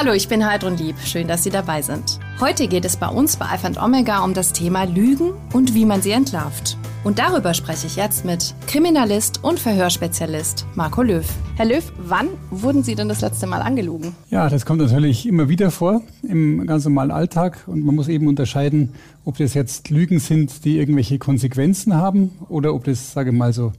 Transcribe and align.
Hallo, 0.00 0.12
ich 0.12 0.28
bin 0.28 0.46
Heidrun 0.46 0.76
Lieb. 0.76 0.94
Schön, 1.00 1.26
dass 1.26 1.42
Sie 1.42 1.50
dabei 1.50 1.82
sind. 1.82 2.20
Heute 2.38 2.68
geht 2.68 2.84
es 2.84 2.96
bei 2.96 3.08
uns 3.08 3.36
bei 3.36 3.46
Alpha 3.46 3.84
Omega 3.84 4.22
um 4.22 4.32
das 4.32 4.52
Thema 4.52 4.84
Lügen 4.84 5.32
und 5.52 5.74
wie 5.74 5.84
man 5.84 6.02
sie 6.02 6.12
entlarvt. 6.12 6.76
Und 7.02 7.18
darüber 7.18 7.52
spreche 7.52 7.88
ich 7.88 7.96
jetzt 7.96 8.24
mit 8.24 8.54
Kriminalist 8.68 9.42
und 9.42 9.58
Verhörspezialist 9.58 10.66
Marco 10.76 11.02
Löw. 11.02 11.26
Herr 11.56 11.66
Löw, 11.66 11.82
wann 11.98 12.28
wurden 12.50 12.84
Sie 12.84 12.94
denn 12.94 13.08
das 13.08 13.22
letzte 13.22 13.48
Mal 13.48 13.60
angelogen? 13.60 14.14
Ja, 14.30 14.48
das 14.48 14.64
kommt 14.64 14.80
natürlich 14.80 15.26
immer 15.26 15.48
wieder 15.48 15.72
vor 15.72 16.02
im 16.22 16.64
ganz 16.64 16.84
normalen 16.84 17.10
Alltag. 17.10 17.64
Und 17.66 17.84
man 17.84 17.96
muss 17.96 18.06
eben 18.06 18.28
unterscheiden, 18.28 18.94
ob 19.24 19.38
das 19.38 19.52
jetzt 19.54 19.90
Lügen 19.90 20.20
sind, 20.20 20.64
die 20.64 20.78
irgendwelche 20.78 21.18
Konsequenzen 21.18 21.94
haben 21.94 22.30
oder 22.48 22.72
ob 22.72 22.84
das, 22.84 23.14
sage 23.14 23.30
ich 23.30 23.36
mal 23.36 23.52
so, 23.52 23.72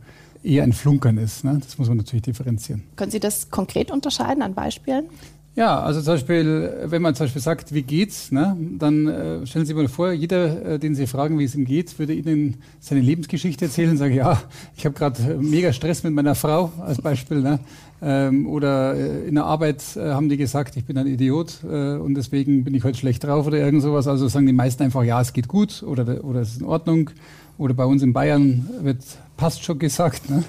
eher 0.44 0.64
ein 0.64 0.74
Flunkern 0.74 1.18
ist. 1.18 1.46
Ne? 1.46 1.60
Das 1.64 1.78
muss 1.78 1.88
man 1.88 1.96
natürlich 1.96 2.24
differenzieren. 2.24 2.84
Können 2.98 3.12
Sie 3.12 3.22
das 3.22 3.50
konkret 3.50 3.90
unterscheiden 3.90 4.42
an 4.42 4.54
Beispielen? 4.54 5.06
Ja, 5.56 5.82
also 5.82 6.02
zum 6.02 6.14
Beispiel, 6.14 6.86
wenn 6.86 7.02
man 7.02 7.16
zum 7.16 7.26
Beispiel 7.26 7.42
sagt, 7.42 7.74
wie 7.74 7.82
geht's, 7.82 8.32
ne, 8.32 8.56
dann 8.78 9.08
äh, 9.08 9.46
stellen 9.46 9.66
Sie 9.66 9.74
sich 9.74 9.76
mal 9.76 9.88
vor, 9.88 10.12
jeder, 10.12 10.66
äh, 10.66 10.80
den 10.80 10.96
Sie 10.96 11.08
fragen, 11.08 11.38
wie 11.40 11.44
es 11.44 11.56
ihm 11.56 11.66
geht, 11.66 11.98
würde 12.00 12.14
Ihnen 12.14 12.62
seine 12.80 13.02
Lebensgeschichte 13.02 13.66
erzählen 13.66 13.90
und 13.90 13.98
sagen, 13.98 14.14
ja, 14.14 14.42
ich 14.78 14.86
habe 14.86 14.96
gerade 14.96 15.38
mega 15.42 15.74
Stress 15.74 16.04
mit 16.04 16.14
meiner 16.14 16.36
Frau 16.36 16.72
als 16.80 17.02
Beispiel. 17.02 17.42
Ne, 17.42 17.60
ähm, 18.02 18.48
oder 18.48 18.96
äh, 18.96 19.28
in 19.28 19.36
der 19.36 19.46
Arbeit 19.46 19.84
äh, 19.98 20.12
haben 20.12 20.30
die 20.30 20.38
gesagt, 20.38 20.78
ich 20.78 20.86
bin 20.86 20.98
ein 20.98 21.08
Idiot 21.08 21.58
äh, 21.64 21.96
und 21.96 22.16
deswegen 22.16 22.64
bin 22.64 22.74
ich 22.74 22.84
heute 22.84 22.98
schlecht 22.98 23.24
drauf 23.26 23.46
oder 23.46 23.58
irgend 23.58 23.82
sowas. 23.82 24.08
Also 24.08 24.28
sagen 24.28 24.46
die 24.46 24.54
meisten 24.54 24.84
einfach, 24.84 25.04
ja, 25.04 25.20
es 25.20 25.34
geht 25.34 25.48
gut 25.48 25.84
oder, 25.84 26.24
oder 26.24 26.42
es 26.42 26.52
ist 26.52 26.62
in 26.62 26.68
Ordnung. 26.68 27.10
Oder 27.58 27.74
bei 27.74 27.84
uns 27.84 28.02
in 28.02 28.14
Bayern 28.14 28.70
wird 28.84 29.04
passt 29.36 29.66
schon 29.66 29.80
gesagt. 29.80 30.30
Ne? 30.30 30.46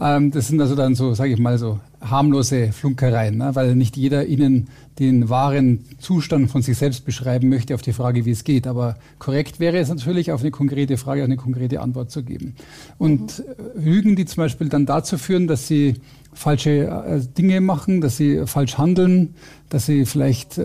Ähm, 0.00 0.30
das 0.30 0.48
sind 0.48 0.60
also 0.60 0.74
dann 0.74 0.94
so, 0.94 1.14
sage 1.14 1.32
ich 1.32 1.38
mal, 1.38 1.58
so 1.58 1.78
harmlose 2.00 2.72
Flunkereien, 2.72 3.38
ne? 3.38 3.54
weil 3.54 3.74
nicht 3.74 3.96
jeder 3.96 4.26
Ihnen 4.26 4.68
den 4.98 5.28
wahren 5.28 5.84
Zustand 5.98 6.50
von 6.50 6.62
sich 6.62 6.76
selbst 6.76 7.04
beschreiben 7.04 7.48
möchte 7.48 7.74
auf 7.74 7.82
die 7.82 7.92
Frage, 7.92 8.24
wie 8.24 8.30
es 8.30 8.44
geht. 8.44 8.66
Aber 8.66 8.96
korrekt 9.18 9.60
wäre 9.60 9.78
es 9.78 9.88
natürlich, 9.88 10.30
auf 10.32 10.40
eine 10.40 10.50
konkrete 10.50 10.96
Frage 10.96 11.24
eine 11.24 11.36
konkrete 11.36 11.80
Antwort 11.80 12.10
zu 12.10 12.22
geben. 12.22 12.54
Und 12.98 13.38
mhm. 13.38 13.84
Lügen, 13.84 14.16
die 14.16 14.26
zum 14.26 14.42
Beispiel 14.42 14.68
dann 14.68 14.86
dazu 14.86 15.18
führen, 15.18 15.46
dass 15.46 15.66
Sie 15.66 15.94
falsche 16.32 16.70
äh, 16.70 17.20
Dinge 17.38 17.60
machen, 17.60 18.00
dass 18.00 18.16
Sie 18.16 18.46
falsch 18.46 18.76
handeln, 18.78 19.34
dass 19.68 19.86
Sie 19.86 20.04
vielleicht 20.04 20.58
äh, 20.58 20.62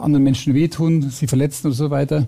anderen 0.00 0.24
Menschen 0.24 0.54
wehtun, 0.54 1.10
sie 1.10 1.26
verletzen 1.26 1.68
und 1.68 1.72
so 1.74 1.90
weiter 1.90 2.26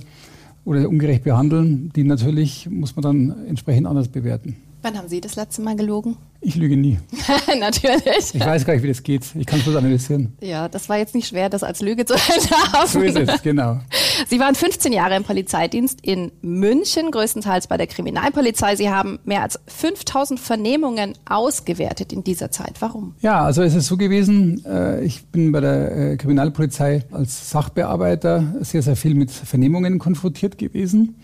oder 0.65 0.89
ungerecht 0.89 1.25
behandeln, 1.25 1.91
die 1.95 2.05
natürlich 2.05 2.69
muss 2.71 2.97
man 2.97 3.03
dann 3.03 3.47
entsprechend 3.49 3.87
anders 3.87 4.09
bewerten. 4.09 4.57
Wann 4.85 4.99
haben 4.99 5.09
Sie 5.09 5.23
das 5.23 5.35
letzte 5.35 5.63
Mal 5.63 5.77
gelogen? 5.77 6.19
Ich 6.43 6.57
lüge 6.57 6.77
nie. 6.77 6.99
Natürlich. 7.59 8.35
Ich 8.35 8.41
weiß 8.45 8.67
gar 8.67 8.75
nicht, 8.75 8.83
wie 8.83 8.89
das 8.89 9.03
geht. 9.03 9.23
Ich 9.35 9.47
kann 9.47 9.59
es 9.61 9.65
bloß 9.65 9.77
analysieren. 9.77 10.37
Ja, 10.43 10.69
das 10.69 10.91
war 10.91 10.99
jetzt 10.99 11.15
nicht 11.15 11.27
schwer, 11.27 11.49
das 11.49 11.63
als 11.63 11.81
Lüge 11.81 12.05
zu 12.05 12.13
entlarven. 12.35 12.87
So 12.87 13.01
ist 13.01 13.17
es, 13.17 13.43
genau. 13.43 13.81
Sie 14.29 14.39
waren 14.39 14.55
15 14.55 14.93
Jahre 14.93 15.17
im 15.17 15.25
Polizeidienst 15.25 16.01
in 16.03 16.33
München, 16.43 17.11
größtenteils 17.11 17.67
bei 17.67 17.79
der 17.79 17.87
Kriminalpolizei. 17.87 18.77
Sie 18.77 18.91
haben 18.91 19.21
mehr 19.25 19.41
als 19.41 19.59
5000 19.69 20.39
Vernehmungen 20.39 21.15
ausgewertet 21.27 22.13
in 22.13 22.23
dieser 22.23 22.51
Zeit. 22.51 22.75
Warum? 22.81 23.15
Ja, 23.23 23.43
also 23.43 23.63
es 23.63 23.75
ist 23.75 23.87
so 23.87 23.97
gewesen, 23.97 24.67
äh, 24.67 25.03
ich 25.03 25.25
bin 25.29 25.51
bei 25.51 25.61
der 25.61 25.97
äh, 25.97 26.17
Kriminalpolizei 26.19 27.05
als 27.11 27.49
Sachbearbeiter 27.49 28.57
sehr, 28.61 28.83
sehr 28.83 28.97
viel 28.97 29.15
mit 29.15 29.31
Vernehmungen 29.31 29.99
konfrontiert 29.99 30.59
gewesen. 30.59 31.15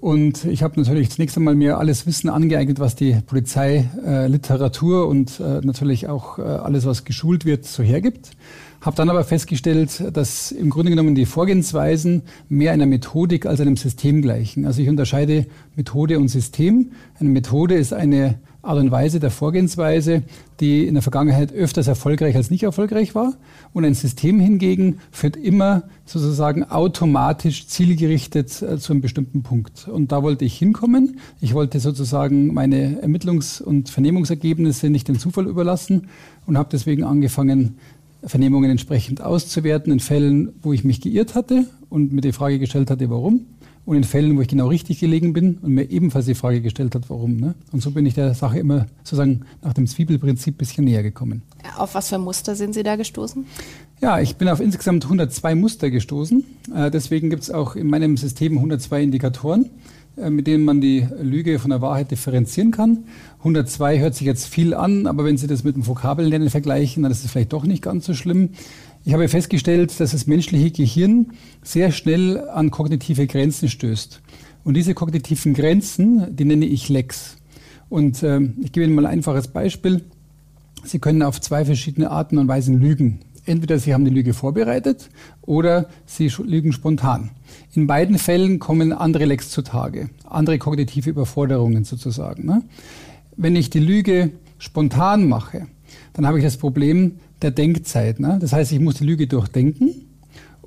Und 0.00 0.44
ich 0.44 0.62
habe 0.62 0.80
natürlich 0.80 1.10
zunächst 1.10 1.36
einmal 1.36 1.56
mir 1.56 1.78
alles 1.78 2.06
Wissen 2.06 2.30
angeeignet, 2.30 2.78
was 2.78 2.94
die 2.94 3.16
Polizeiliteratur 3.26 5.02
äh, 5.02 5.06
und 5.06 5.40
äh, 5.40 5.60
natürlich 5.62 6.06
auch 6.06 6.38
äh, 6.38 6.42
alles, 6.42 6.86
was 6.86 7.04
geschult 7.04 7.44
wird, 7.44 7.64
so 7.64 7.82
hergibt. 7.82 8.30
Habe 8.80 8.94
dann 8.94 9.10
aber 9.10 9.24
festgestellt, 9.24 10.04
dass 10.12 10.52
im 10.52 10.70
Grunde 10.70 10.90
genommen 10.90 11.16
die 11.16 11.26
Vorgehensweisen 11.26 12.22
mehr 12.48 12.70
einer 12.70 12.86
Methodik 12.86 13.44
als 13.44 13.60
einem 13.60 13.76
System 13.76 14.22
gleichen. 14.22 14.66
Also 14.66 14.80
ich 14.82 14.88
unterscheide 14.88 15.46
Methode 15.74 16.18
und 16.20 16.28
System. 16.28 16.92
Eine 17.18 17.30
Methode 17.30 17.74
ist 17.74 17.92
eine 17.92 18.38
Art 18.60 18.78
und 18.78 18.90
Weise 18.90 19.20
der 19.20 19.30
Vorgehensweise, 19.30 20.22
die 20.58 20.86
in 20.86 20.94
der 20.94 21.02
Vergangenheit 21.02 21.52
öfters 21.52 21.86
erfolgreich 21.86 22.34
als 22.34 22.50
nicht 22.50 22.64
erfolgreich 22.64 23.14
war. 23.14 23.34
Und 23.72 23.84
ein 23.84 23.94
System 23.94 24.40
hingegen 24.40 24.98
führt 25.12 25.36
immer 25.36 25.84
sozusagen 26.04 26.64
automatisch 26.64 27.68
zielgerichtet 27.68 28.60
äh, 28.62 28.78
zu 28.78 28.92
einem 28.92 29.00
bestimmten 29.00 29.42
Punkt. 29.42 29.86
Und 29.86 30.10
da 30.10 30.22
wollte 30.24 30.44
ich 30.44 30.58
hinkommen. 30.58 31.20
Ich 31.40 31.54
wollte 31.54 31.78
sozusagen 31.78 32.52
meine 32.52 33.00
Ermittlungs- 33.00 33.62
und 33.62 33.90
Vernehmungsergebnisse 33.90 34.90
nicht 34.90 35.06
dem 35.06 35.20
Zufall 35.20 35.46
überlassen 35.46 36.08
und 36.46 36.58
habe 36.58 36.68
deswegen 36.72 37.04
angefangen, 37.04 37.78
Vernehmungen 38.24 38.70
entsprechend 38.72 39.20
auszuwerten 39.20 39.92
in 39.92 40.00
Fällen, 40.00 40.52
wo 40.62 40.72
ich 40.72 40.82
mich 40.82 41.00
geirrt 41.00 41.36
hatte 41.36 41.66
und 41.88 42.12
mir 42.12 42.20
die 42.20 42.32
Frage 42.32 42.58
gestellt 42.58 42.90
hatte, 42.90 43.08
warum 43.08 43.46
und 43.88 43.96
in 43.96 44.04
Fällen, 44.04 44.36
wo 44.36 44.42
ich 44.42 44.48
genau 44.48 44.66
richtig 44.68 45.00
gelegen 45.00 45.32
bin 45.32 45.56
und 45.62 45.72
mir 45.72 45.84
ebenfalls 45.84 46.26
die 46.26 46.34
Frage 46.34 46.60
gestellt 46.60 46.94
hat, 46.94 47.08
warum. 47.08 47.38
Ne? 47.38 47.54
Und 47.72 47.82
so 47.82 47.90
bin 47.90 48.04
ich 48.04 48.12
der 48.12 48.34
Sache 48.34 48.58
immer 48.58 48.84
sozusagen 48.98 49.46
nach 49.62 49.72
dem 49.72 49.86
Zwiebelprinzip 49.86 50.56
ein 50.56 50.58
bisschen 50.58 50.84
näher 50.84 51.02
gekommen. 51.02 51.40
Auf 51.74 51.94
was 51.94 52.10
für 52.10 52.18
Muster 52.18 52.54
sind 52.54 52.74
Sie 52.74 52.82
da 52.82 52.96
gestoßen? 52.96 53.46
Ja, 54.02 54.20
ich 54.20 54.36
bin 54.36 54.46
auf 54.50 54.60
insgesamt 54.60 55.04
102 55.04 55.54
Muster 55.54 55.88
gestoßen. 55.88 56.44
Äh, 56.74 56.90
deswegen 56.90 57.30
gibt 57.30 57.44
es 57.44 57.50
auch 57.50 57.76
in 57.76 57.88
meinem 57.88 58.18
System 58.18 58.58
102 58.58 59.04
Indikatoren, 59.04 59.70
äh, 60.18 60.28
mit 60.28 60.46
denen 60.46 60.66
man 60.66 60.82
die 60.82 61.08
Lüge 61.22 61.58
von 61.58 61.70
der 61.70 61.80
Wahrheit 61.80 62.10
differenzieren 62.10 62.72
kann. 62.72 63.04
102 63.38 64.00
hört 64.00 64.14
sich 64.16 64.26
jetzt 64.26 64.48
viel 64.48 64.74
an, 64.74 65.06
aber 65.06 65.24
wenn 65.24 65.38
Sie 65.38 65.46
das 65.46 65.64
mit 65.64 65.76
dem 65.76 65.86
Vokabellernen 65.86 66.50
vergleichen, 66.50 67.04
dann 67.04 67.12
ist 67.12 67.24
es 67.24 67.30
vielleicht 67.30 67.54
doch 67.54 67.64
nicht 67.64 67.82
ganz 67.82 68.04
so 68.04 68.12
schlimm. 68.12 68.50
Ich 69.04 69.12
habe 69.14 69.28
festgestellt, 69.28 69.98
dass 70.00 70.12
das 70.12 70.26
menschliche 70.26 70.70
Gehirn 70.70 71.32
sehr 71.62 71.92
schnell 71.92 72.48
an 72.48 72.70
kognitive 72.70 73.26
Grenzen 73.26 73.68
stößt. 73.68 74.20
Und 74.64 74.74
diese 74.74 74.94
kognitiven 74.94 75.54
Grenzen, 75.54 76.36
die 76.36 76.44
nenne 76.44 76.66
ich 76.66 76.88
Lex. 76.88 77.36
Und 77.88 78.22
äh, 78.22 78.40
ich 78.60 78.72
gebe 78.72 78.84
Ihnen 78.84 78.94
mal 78.94 79.06
ein 79.06 79.12
einfaches 79.12 79.48
Beispiel. 79.48 80.02
Sie 80.84 80.98
können 80.98 81.22
auf 81.22 81.40
zwei 81.40 81.64
verschiedene 81.64 82.10
Arten 82.10 82.38
und 82.38 82.48
Weisen 82.48 82.78
lügen. 82.78 83.20
Entweder 83.46 83.78
Sie 83.78 83.94
haben 83.94 84.04
die 84.04 84.10
Lüge 84.10 84.34
vorbereitet 84.34 85.08
oder 85.40 85.88
Sie 86.04 86.28
lügen 86.44 86.72
spontan. 86.72 87.30
In 87.72 87.86
beiden 87.86 88.18
Fällen 88.18 88.58
kommen 88.58 88.92
andere 88.92 89.24
Lecks 89.24 89.50
zutage, 89.50 90.10
andere 90.24 90.58
kognitive 90.58 91.08
Überforderungen 91.08 91.84
sozusagen. 91.84 92.44
Ne? 92.44 92.62
Wenn 93.36 93.56
ich 93.56 93.70
die 93.70 93.80
Lüge 93.80 94.32
spontan 94.58 95.28
mache, 95.28 95.66
dann 96.12 96.26
habe 96.26 96.38
ich 96.38 96.44
das 96.44 96.58
Problem, 96.58 97.20
der 97.42 97.50
Denkzeit. 97.50 98.20
Ne? 98.20 98.38
Das 98.40 98.52
heißt, 98.52 98.72
ich 98.72 98.80
muss 98.80 98.96
die 98.96 99.04
Lüge 99.04 99.26
durchdenken 99.26 100.08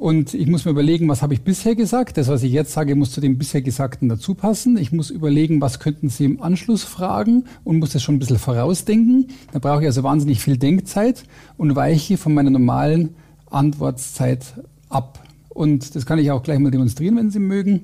und 0.02 0.34
ich 0.34 0.48
muss 0.48 0.66
mir 0.66 0.72
überlegen, 0.72 1.08
was 1.10 1.22
habe 1.22 1.36
ich 1.36 1.42
bisher 1.42 1.76
gesagt. 1.76 2.18
Das, 2.18 2.28
was 2.28 2.42
ich 2.42 2.52
jetzt 2.52 2.72
sage, 2.72 2.96
muss 2.96 3.12
zu 3.12 3.22
dem 3.22 3.38
bisher 3.38 3.62
Gesagten 3.62 4.10
dazu 4.10 4.34
passen. 4.34 4.78
Ich 4.78 4.92
muss 4.92 5.12
überlegen, 5.12 5.62
was 5.62 5.80
könnten 5.80 6.10
Sie 6.10 6.26
im 6.26 6.42
Anschluss 6.42 6.84
fragen 6.84 7.46
und 7.64 7.78
muss 7.78 7.92
das 7.92 8.02
schon 8.02 8.16
ein 8.16 8.20
bisschen 8.20 8.40
vorausdenken. 8.40 9.28
Da 9.52 9.60
brauche 9.60 9.82
ich 9.82 9.88
also 9.88 10.02
wahnsinnig 10.02 10.42
viel 10.42 10.58
Denkzeit 10.58 11.24
und 11.58 11.76
weiche 11.76 12.18
von 12.18 12.34
meiner 12.34 12.50
normalen 12.50 13.10
Antwortzeit 13.52 14.56
ab. 14.90 15.20
Und 15.50 15.96
das 15.96 16.06
kann 16.08 16.18
ich 16.18 16.32
auch 16.32 16.42
gleich 16.42 16.58
mal 16.58 16.72
demonstrieren, 16.72 17.18
wenn 17.18 17.30
Sie 17.30 17.40
mögen. 17.40 17.82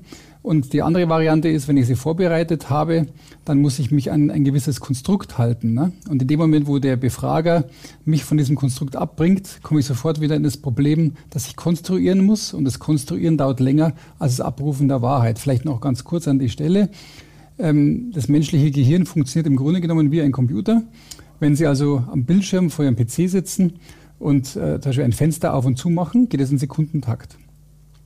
Und 0.48 0.72
die 0.72 0.82
andere 0.82 1.10
Variante 1.10 1.50
ist, 1.50 1.68
wenn 1.68 1.76
ich 1.76 1.88
sie 1.88 1.98
vorbereitet 1.98 2.70
habe, 2.70 3.08
dann 3.44 3.60
muss 3.60 3.80
ich 3.80 3.92
mich 3.92 4.14
an 4.14 4.32
ein 4.32 4.46
gewisses 4.46 4.80
Konstrukt 4.80 5.38
halten. 5.38 5.74
Ne? 5.74 5.92
Und 6.10 6.22
in 6.22 6.30
dem 6.30 6.40
Moment, 6.40 6.68
wo 6.68 6.80
der 6.80 6.96
Befrager 6.96 7.66
mich 8.06 8.24
von 8.24 8.38
diesem 8.38 8.56
Konstrukt 8.56 8.96
abbringt, 8.96 9.60
komme 9.62 9.82
ich 9.82 9.86
sofort 9.86 10.22
wieder 10.22 10.38
in 10.38 10.44
das 10.44 10.56
Problem, 10.56 11.16
dass 11.32 11.48
ich 11.48 11.58
konstruieren 11.58 12.26
muss. 12.26 12.54
Und 12.54 12.64
das 12.64 12.80
Konstruieren 12.80 13.38
dauert 13.38 13.60
länger 13.60 13.92
als 14.20 14.38
das 14.38 14.46
Abrufen 14.46 14.88
der 14.88 15.02
Wahrheit. 15.02 15.38
Vielleicht 15.38 15.66
noch 15.66 15.82
ganz 15.82 16.06
kurz 16.06 16.30
an 16.30 16.40
die 16.40 16.48
Stelle. 16.48 16.92
Ähm, 17.60 18.14
das 18.14 18.30
menschliche 18.30 18.72
Gehirn 18.72 19.06
funktioniert 19.06 19.48
im 19.48 19.58
Grunde 19.58 19.82
genommen 19.82 20.12
wie 20.14 20.22
ein 20.22 20.32
Computer. 20.32 20.82
Wenn 21.42 21.58
Sie 21.58 21.68
also 21.68 22.06
am 22.10 22.24
Bildschirm 22.24 22.70
vor 22.70 22.86
Ihrem 22.86 22.96
PC 22.96 23.30
sitzen 23.30 23.74
und 24.18 24.56
äh, 24.56 24.80
zum 24.80 24.92
Beispiel 24.92 25.04
ein 25.04 25.12
Fenster 25.12 25.54
auf 25.54 25.66
und 25.66 25.78
zu 25.78 25.90
machen, 25.90 26.30
geht 26.30 26.40
es 26.40 26.52
in 26.52 26.58
Sekundentakt. 26.58 27.38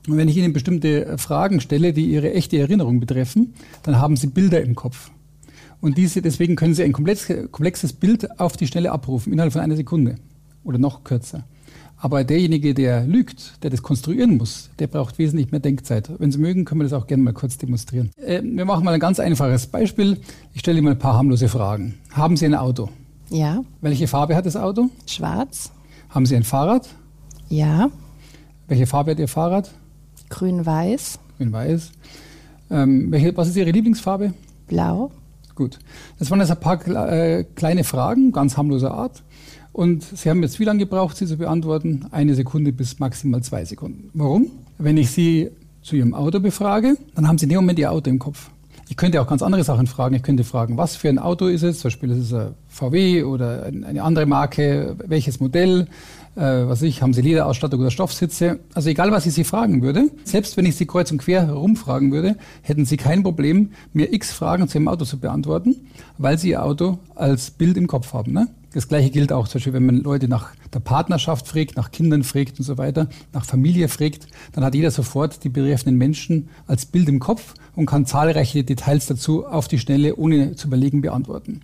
Und 0.08 0.16
wenn 0.16 0.28
ich 0.28 0.36
Ihnen 0.36 0.52
bestimmte 0.52 1.16
Fragen 1.18 1.60
stelle, 1.60 1.92
die 1.92 2.06
Ihre 2.10 2.32
echte 2.34 2.58
Erinnerung 2.58 3.00
betreffen, 3.00 3.54
dann 3.82 4.00
haben 4.00 4.16
Sie 4.16 4.26
Bilder 4.26 4.62
im 4.62 4.74
Kopf. 4.74 5.10
Und 5.80 5.98
diese, 5.98 6.22
deswegen 6.22 6.56
können 6.56 6.74
Sie 6.74 6.82
ein 6.82 6.92
komplexes 6.92 7.92
Bild 7.92 8.40
auf 8.40 8.56
die 8.56 8.66
Stelle 8.66 8.92
abrufen, 8.92 9.32
innerhalb 9.32 9.52
von 9.52 9.62
einer 9.62 9.76
Sekunde 9.76 10.16
oder 10.64 10.78
noch 10.78 11.04
kürzer. 11.04 11.44
Aber 11.96 12.24
derjenige, 12.24 12.74
der 12.74 13.04
lügt, 13.04 13.62
der 13.62 13.70
das 13.70 13.82
konstruieren 13.82 14.36
muss, 14.36 14.70
der 14.80 14.88
braucht 14.88 15.18
wesentlich 15.18 15.52
mehr 15.52 15.60
Denkzeit. 15.60 16.10
Wenn 16.18 16.32
Sie 16.32 16.38
mögen, 16.38 16.64
können 16.64 16.80
wir 16.80 16.84
das 16.84 16.92
auch 16.92 17.06
gerne 17.06 17.22
mal 17.22 17.32
kurz 17.32 17.58
demonstrieren. 17.58 18.10
Äh, 18.16 18.42
wir 18.42 18.64
machen 18.64 18.84
mal 18.84 18.94
ein 18.94 18.98
ganz 18.98 19.20
einfaches 19.20 19.68
Beispiel. 19.68 20.18
Ich 20.52 20.60
stelle 20.60 20.78
Ihnen 20.78 20.86
mal 20.86 20.92
ein 20.92 20.98
paar 20.98 21.14
harmlose 21.14 21.48
Fragen. 21.48 21.94
Haben 22.10 22.36
Sie 22.36 22.46
ein 22.46 22.56
Auto? 22.56 22.88
Ja. 23.30 23.62
Welche 23.80 24.08
Farbe 24.08 24.34
hat 24.34 24.46
das 24.46 24.56
Auto? 24.56 24.90
Schwarz. 25.06 25.70
Haben 26.10 26.26
Sie 26.26 26.34
ein 26.34 26.42
Fahrrad? 26.42 26.88
Ja. 27.48 27.88
Welche 28.66 28.86
Farbe 28.86 29.12
hat 29.12 29.20
Ihr 29.20 29.28
Fahrrad? 29.28 29.72
Grün-Weiß. 30.32 31.18
Grün-Weiß. 31.36 31.92
Ähm, 32.70 33.12
was 33.34 33.48
ist 33.48 33.56
Ihre 33.56 33.70
Lieblingsfarbe? 33.70 34.32
Blau. 34.66 35.10
Gut. 35.54 35.78
Das 36.18 36.30
waren 36.30 36.40
jetzt 36.40 36.50
ein 36.50 36.58
paar 36.58 36.86
äh, 36.88 37.44
kleine 37.54 37.84
Fragen, 37.84 38.32
ganz 38.32 38.56
harmloser 38.56 38.92
Art. 38.92 39.22
Und 39.72 40.02
Sie 40.02 40.30
haben 40.30 40.42
jetzt 40.42 40.58
wie 40.58 40.64
lange 40.64 40.80
gebraucht, 40.80 41.16
sie 41.16 41.26
zu 41.26 41.36
beantworten? 41.36 42.06
Eine 42.10 42.34
Sekunde 42.34 42.72
bis 42.72 42.98
maximal 42.98 43.42
zwei 43.42 43.64
Sekunden. 43.64 44.10
Warum? 44.14 44.50
Wenn 44.78 44.96
ich 44.96 45.10
Sie 45.10 45.50
zu 45.82 45.96
Ihrem 45.96 46.14
Auto 46.14 46.40
befrage, 46.40 46.96
dann 47.14 47.28
haben 47.28 47.36
Sie 47.36 47.44
in 47.44 47.50
dem 47.50 47.56
Moment 47.56 47.78
Ihr 47.78 47.92
Auto 47.92 48.08
im 48.08 48.18
Kopf. 48.18 48.50
Ich 48.88 48.96
könnte 48.96 49.20
auch 49.20 49.26
ganz 49.26 49.42
andere 49.42 49.64
Sachen 49.64 49.86
fragen. 49.86 50.14
Ich 50.14 50.22
könnte 50.22 50.44
fragen, 50.44 50.76
was 50.76 50.96
für 50.96 51.08
ein 51.08 51.18
Auto 51.18 51.46
ist 51.46 51.62
es? 51.62 51.80
Zum 51.80 51.88
Beispiel 51.88 52.10
ist 52.10 52.18
es 52.18 52.32
ein 52.34 52.54
VW 52.68 53.22
oder 53.24 53.64
eine 53.64 54.02
andere 54.02 54.26
Marke, 54.26 54.96
welches 55.06 55.40
Modell? 55.40 55.88
Äh, 56.34 56.66
was 56.66 56.80
ich, 56.80 57.02
haben 57.02 57.12
Sie 57.12 57.20
Lederausstattung 57.20 57.80
oder 57.80 57.90
Stoffsitze? 57.90 58.60
Also 58.72 58.88
egal, 58.88 59.12
was 59.12 59.26
ich 59.26 59.34
Sie 59.34 59.44
fragen 59.44 59.82
würde, 59.82 60.10
selbst 60.24 60.56
wenn 60.56 60.64
ich 60.64 60.76
Sie 60.76 60.86
kreuz 60.86 61.10
und 61.12 61.18
quer 61.18 61.46
herumfragen 61.46 62.10
würde, 62.10 62.36
hätten 62.62 62.86
Sie 62.86 62.96
kein 62.96 63.22
Problem, 63.22 63.72
mir 63.92 64.12
x 64.12 64.32
Fragen 64.32 64.66
zu 64.66 64.78
Ihrem 64.78 64.88
Auto 64.88 65.04
zu 65.04 65.18
beantworten, 65.18 65.76
weil 66.16 66.38
Sie 66.38 66.50
Ihr 66.50 66.64
Auto 66.64 66.98
als 67.14 67.50
Bild 67.50 67.76
im 67.76 67.86
Kopf 67.86 68.14
haben. 68.14 68.32
Ne? 68.32 68.48
Das 68.72 68.88
gleiche 68.88 69.10
gilt 69.10 69.30
auch 69.30 69.46
zum 69.46 69.58
Beispiel, 69.58 69.74
wenn 69.74 69.84
man 69.84 69.98
Leute 69.98 70.26
nach 70.26 70.54
der 70.72 70.80
Partnerschaft 70.80 71.46
fragt, 71.46 71.76
nach 71.76 71.90
Kindern 71.90 72.24
fragt 72.24 72.58
und 72.58 72.64
so 72.64 72.78
weiter, 72.78 73.08
nach 73.34 73.44
Familie 73.44 73.88
fragt, 73.88 74.26
dann 74.52 74.64
hat 74.64 74.74
jeder 74.74 74.90
sofort 74.90 75.44
die 75.44 75.50
betreffenden 75.50 75.98
Menschen 75.98 76.48
als 76.66 76.86
Bild 76.86 77.10
im 77.10 77.20
Kopf 77.20 77.52
und 77.76 77.84
kann 77.84 78.06
zahlreiche 78.06 78.64
Details 78.64 79.04
dazu 79.04 79.44
auf 79.44 79.68
die 79.68 79.78
Schnelle, 79.78 80.16
ohne 80.16 80.56
zu 80.56 80.68
überlegen, 80.68 81.02
beantworten. 81.02 81.60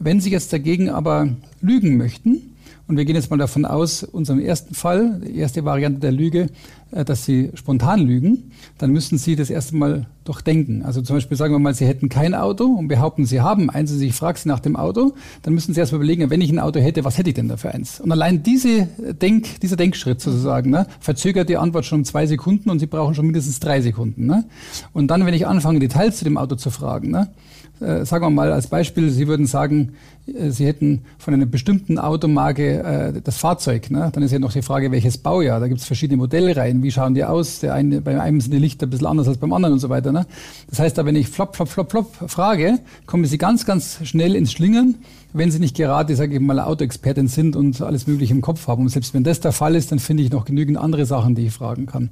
Wenn 0.00 0.20
Sie 0.20 0.30
jetzt 0.30 0.52
dagegen 0.52 0.90
aber 0.90 1.28
lügen 1.60 1.96
möchten, 1.96 2.51
und 2.92 2.98
wir 2.98 3.06
gehen 3.06 3.16
jetzt 3.16 3.30
mal 3.30 3.38
davon 3.38 3.64
aus, 3.64 4.02
unserem 4.02 4.38
ersten 4.38 4.74
Fall, 4.74 5.18
die 5.26 5.38
erste 5.38 5.64
Variante 5.64 5.98
der 5.98 6.12
Lüge, 6.12 6.50
äh, 6.90 7.06
dass 7.06 7.24
Sie 7.24 7.50
spontan 7.54 8.00
lügen, 8.00 8.50
dann 8.76 8.90
müssen 8.90 9.16
Sie 9.16 9.34
das 9.34 9.48
erste 9.48 9.74
Mal 9.76 10.08
doch 10.24 10.42
denken. 10.42 10.82
Also 10.82 11.00
zum 11.00 11.16
Beispiel 11.16 11.38
sagen 11.38 11.54
wir 11.54 11.58
mal, 11.58 11.74
Sie 11.74 11.86
hätten 11.86 12.10
kein 12.10 12.34
Auto 12.34 12.66
und 12.66 12.88
behaupten, 12.88 13.24
Sie 13.24 13.40
haben 13.40 13.70
eins 13.70 13.92
und 13.92 14.02
ich 14.02 14.12
frage 14.12 14.38
Sie 14.38 14.46
nach 14.46 14.60
dem 14.60 14.76
Auto, 14.76 15.14
dann 15.40 15.54
müssen 15.54 15.72
Sie 15.72 15.80
erstmal 15.80 16.02
überlegen, 16.02 16.28
wenn 16.28 16.42
ich 16.42 16.50
ein 16.50 16.58
Auto 16.58 16.80
hätte, 16.80 17.02
was 17.02 17.16
hätte 17.16 17.30
ich 17.30 17.34
denn 17.34 17.48
da 17.48 17.56
für 17.56 17.72
eins? 17.72 17.98
Und 17.98 18.12
allein 18.12 18.42
diese 18.42 18.88
Denk, 18.98 19.60
dieser 19.60 19.76
Denkschritt 19.76 20.20
sozusagen 20.20 20.70
ne, 20.70 20.86
verzögert 21.00 21.48
die 21.48 21.56
Antwort 21.56 21.86
schon 21.86 22.00
um 22.00 22.04
zwei 22.04 22.26
Sekunden 22.26 22.68
und 22.68 22.78
Sie 22.78 22.86
brauchen 22.86 23.14
schon 23.14 23.24
mindestens 23.24 23.58
drei 23.58 23.80
Sekunden. 23.80 24.26
Ne? 24.26 24.44
Und 24.92 25.06
dann, 25.10 25.24
wenn 25.24 25.32
ich 25.32 25.46
anfange, 25.46 25.78
Details 25.78 26.18
zu 26.18 26.24
dem 26.24 26.36
Auto 26.36 26.56
zu 26.56 26.68
fragen, 26.68 27.10
ne, 27.10 27.22
äh, 27.22 27.61
sagen 28.04 28.24
wir 28.24 28.30
mal 28.30 28.52
als 28.52 28.66
Beispiel, 28.66 29.10
Sie 29.10 29.26
würden 29.26 29.46
sagen, 29.46 29.94
äh, 30.26 30.50
Sie 30.50 30.66
hätten 30.66 31.02
von 31.18 31.34
einer 31.34 31.46
bestimmten 31.46 31.98
Automarke 31.98 32.82
äh, 32.82 33.20
das 33.22 33.38
Fahrzeug. 33.38 33.90
Ne? 33.90 34.10
Dann 34.12 34.22
ist 34.22 34.32
ja 34.32 34.38
noch 34.38 34.52
die 34.52 34.62
Frage, 34.62 34.90
welches 34.92 35.18
Baujahr. 35.18 35.60
Da 35.60 35.68
gibt 35.68 35.80
es 35.80 35.86
verschiedene 35.86 36.16
Modellreihen. 36.16 36.82
Wie 36.82 36.90
schauen 36.90 37.14
die 37.14 37.24
aus? 37.24 37.60
Der 37.60 37.74
eine, 37.74 38.00
bei 38.00 38.20
einem 38.20 38.40
sind 38.40 38.52
die 38.52 38.58
Lichter 38.58 38.86
ein 38.86 38.90
bisschen 38.90 39.06
anders 39.06 39.28
als 39.28 39.38
beim 39.38 39.52
anderen 39.52 39.74
und 39.74 39.80
so 39.80 39.88
weiter. 39.88 40.12
Ne? 40.12 40.26
Das 40.70 40.78
heißt, 40.78 40.96
da 40.98 41.04
wenn 41.06 41.16
ich 41.16 41.28
flop, 41.28 41.56
flop, 41.56 41.68
flop, 41.68 41.90
flop 41.90 42.30
frage, 42.30 42.78
kommen 43.06 43.24
Sie 43.24 43.38
ganz, 43.38 43.66
ganz 43.66 43.98
schnell 44.04 44.34
ins 44.34 44.52
Schlingern 44.52 44.96
wenn 45.34 45.50
Sie 45.50 45.58
nicht 45.58 45.76
gerade, 45.76 46.14
sage 46.14 46.34
ich 46.34 46.40
mal, 46.40 46.60
Autoexpertin 46.60 47.28
sind 47.28 47.56
und 47.56 47.80
alles 47.80 48.06
Mögliche 48.06 48.34
im 48.34 48.42
Kopf 48.42 48.66
haben. 48.68 48.82
Und 48.82 48.88
selbst 48.90 49.14
wenn 49.14 49.24
das 49.24 49.40
der 49.40 49.52
Fall 49.52 49.74
ist, 49.74 49.90
dann 49.90 49.98
finde 49.98 50.22
ich 50.22 50.30
noch 50.30 50.44
genügend 50.44 50.76
andere 50.76 51.06
Sachen, 51.06 51.34
die 51.34 51.46
ich 51.46 51.52
fragen 51.52 51.86
kann. 51.86 52.10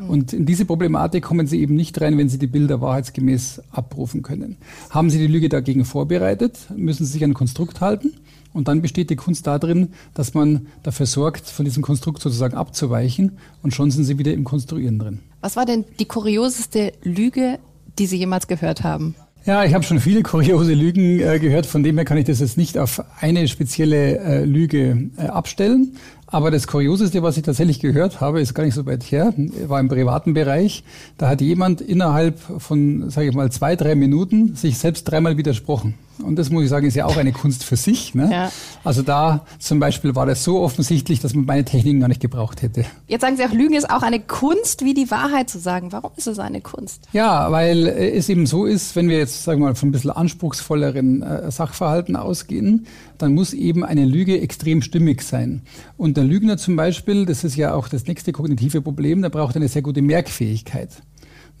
Mhm. 0.00 0.10
Und 0.10 0.32
in 0.32 0.46
diese 0.46 0.64
Problematik 0.64 1.22
kommen 1.22 1.46
Sie 1.46 1.60
eben 1.60 1.74
nicht 1.74 2.00
rein, 2.00 2.16
wenn 2.16 2.28
Sie 2.28 2.38
die 2.38 2.46
Bilder 2.46 2.80
wahrheitsgemäß 2.80 3.62
abrufen 3.70 4.22
können. 4.22 4.56
Haben 4.90 5.10
Sie 5.12 5.18
die 5.18 5.32
Lüge 5.32 5.48
dagegen 5.48 5.84
vorbereitet, 5.84 6.58
müssen 6.74 7.06
Sie 7.06 7.12
sich 7.12 7.24
an 7.24 7.30
ein 7.30 7.34
Konstrukt 7.34 7.80
halten. 7.80 8.12
Und 8.52 8.68
dann 8.68 8.82
besteht 8.82 9.08
die 9.10 9.16
Kunst 9.16 9.46
darin, 9.46 9.88
dass 10.14 10.34
man 10.34 10.66
dafür 10.82 11.06
sorgt, 11.06 11.46
von 11.46 11.64
diesem 11.64 11.82
Konstrukt 11.82 12.20
sozusagen 12.20 12.54
abzuweichen. 12.54 13.38
Und 13.62 13.72
schon 13.74 13.90
sind 13.90 14.04
Sie 14.04 14.18
wieder 14.18 14.32
im 14.32 14.44
Konstruieren 14.44 14.98
drin. 14.98 15.20
Was 15.40 15.56
war 15.56 15.64
denn 15.64 15.84
die 15.98 16.04
kurioseste 16.04 16.92
Lüge, 17.02 17.58
die 17.98 18.06
Sie 18.06 18.16
jemals 18.16 18.46
gehört 18.48 18.82
haben? 18.82 19.14
Ja, 19.44 19.64
ich 19.64 19.74
habe 19.74 19.82
schon 19.82 19.98
viele 19.98 20.22
kuriose 20.22 20.74
Lügen 20.74 21.18
äh, 21.18 21.40
gehört, 21.40 21.66
von 21.66 21.82
dem 21.82 21.96
her 21.96 22.04
kann 22.04 22.16
ich 22.16 22.26
das 22.26 22.38
jetzt 22.38 22.56
nicht 22.56 22.78
auf 22.78 23.02
eine 23.20 23.48
spezielle 23.48 24.18
äh, 24.18 24.44
Lüge 24.44 25.10
äh, 25.16 25.22
abstellen. 25.22 25.96
Aber 26.32 26.50
das 26.50 26.66
Kurioseste, 26.66 27.22
was 27.22 27.36
ich 27.36 27.42
tatsächlich 27.42 27.78
gehört 27.78 28.22
habe, 28.22 28.40
ist 28.40 28.54
gar 28.54 28.64
nicht 28.64 28.72
so 28.72 28.86
weit 28.86 29.02
her, 29.04 29.34
war 29.66 29.78
im 29.78 29.88
privaten 29.88 30.32
Bereich. 30.32 30.82
Da 31.18 31.28
hat 31.28 31.42
jemand 31.42 31.82
innerhalb 31.82 32.38
von, 32.58 33.10
sage 33.10 33.28
ich 33.28 33.34
mal, 33.34 33.52
zwei, 33.52 33.76
drei 33.76 33.94
Minuten 33.94 34.56
sich 34.56 34.78
selbst 34.78 35.04
dreimal 35.04 35.36
widersprochen. 35.36 35.94
Und 36.22 36.36
das 36.36 36.50
muss 36.50 36.64
ich 36.64 36.68
sagen, 36.68 36.86
ist 36.86 36.94
ja 36.94 37.06
auch 37.06 37.16
eine 37.16 37.32
Kunst 37.32 37.64
für 37.64 37.76
sich. 37.76 38.14
Ne? 38.14 38.28
Ja. 38.30 38.52
Also 38.84 39.02
da 39.02 39.44
zum 39.58 39.80
Beispiel 39.80 40.14
war 40.14 40.26
das 40.26 40.44
so 40.44 40.60
offensichtlich, 40.60 41.20
dass 41.20 41.34
man 41.34 41.46
meine 41.46 41.64
Techniken 41.64 42.00
gar 42.00 42.08
nicht 42.08 42.20
gebraucht 42.20 42.62
hätte. 42.62 42.84
Jetzt 43.08 43.22
sagen 43.22 43.36
Sie 43.36 43.44
auch, 43.44 43.52
Lügen 43.52 43.74
ist 43.74 43.90
auch 43.90 44.02
eine 44.02 44.20
Kunst, 44.20 44.84
wie 44.84 44.94
die 44.94 45.10
Wahrheit 45.10 45.50
zu 45.50 45.58
sagen. 45.58 45.90
Warum 45.90 46.12
ist 46.16 46.26
es 46.26 46.38
eine 46.38 46.60
Kunst? 46.60 47.08
Ja, 47.12 47.50
weil 47.50 47.86
es 47.88 48.28
eben 48.28 48.46
so 48.46 48.66
ist, 48.66 48.94
wenn 48.94 49.08
wir 49.08 49.18
jetzt, 49.18 49.44
sagen 49.44 49.60
wir 49.60 49.68
mal, 49.68 49.74
von 49.74 49.88
ein 49.88 49.92
bisschen 49.92 50.10
anspruchsvolleren 50.10 51.22
äh, 51.22 51.50
Sachverhalten 51.50 52.16
ausgehen, 52.16 52.86
dann 53.18 53.34
muss 53.34 53.52
eben 53.52 53.84
eine 53.84 54.04
Lüge 54.04 54.40
extrem 54.40 54.82
stimmig 54.82 55.22
sein. 55.22 55.62
Und 55.96 56.16
der 56.22 56.30
Lügner 56.30 56.56
zum 56.56 56.76
Beispiel, 56.76 57.26
das 57.26 57.42
ist 57.42 57.56
ja 57.56 57.74
auch 57.74 57.88
das 57.88 58.06
nächste 58.06 58.32
kognitive 58.32 58.80
Problem, 58.80 59.22
der 59.22 59.30
braucht 59.30 59.56
eine 59.56 59.68
sehr 59.68 59.82
gute 59.82 60.02
Merkfähigkeit. 60.02 60.90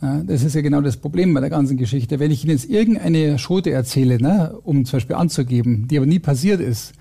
Ja, 0.00 0.22
das 0.24 0.42
ist 0.42 0.54
ja 0.54 0.60
genau 0.60 0.80
das 0.80 0.96
Problem 0.96 1.34
bei 1.34 1.40
der 1.40 1.50
ganzen 1.50 1.76
Geschichte. 1.76 2.20
Wenn 2.20 2.30
ich 2.30 2.44
Ihnen 2.44 2.52
jetzt 2.52 2.68
irgendeine 2.68 3.38
Schote 3.38 3.70
erzähle, 3.70 4.20
ne, 4.20 4.54
um 4.62 4.84
zum 4.84 4.96
Beispiel 4.98 5.16
anzugeben, 5.16 5.88
die 5.88 5.96
aber 5.96 6.06
nie 6.06 6.18
passiert 6.18 6.60
ist, 6.60 6.92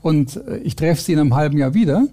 und 0.00 0.36
äh, 0.48 0.58
ich 0.58 0.76
treffe 0.76 1.02
Sie 1.02 1.12
in 1.12 1.18
einem 1.18 1.34
halben 1.34 1.58
Jahr 1.58 1.74
wieder, 1.74 2.06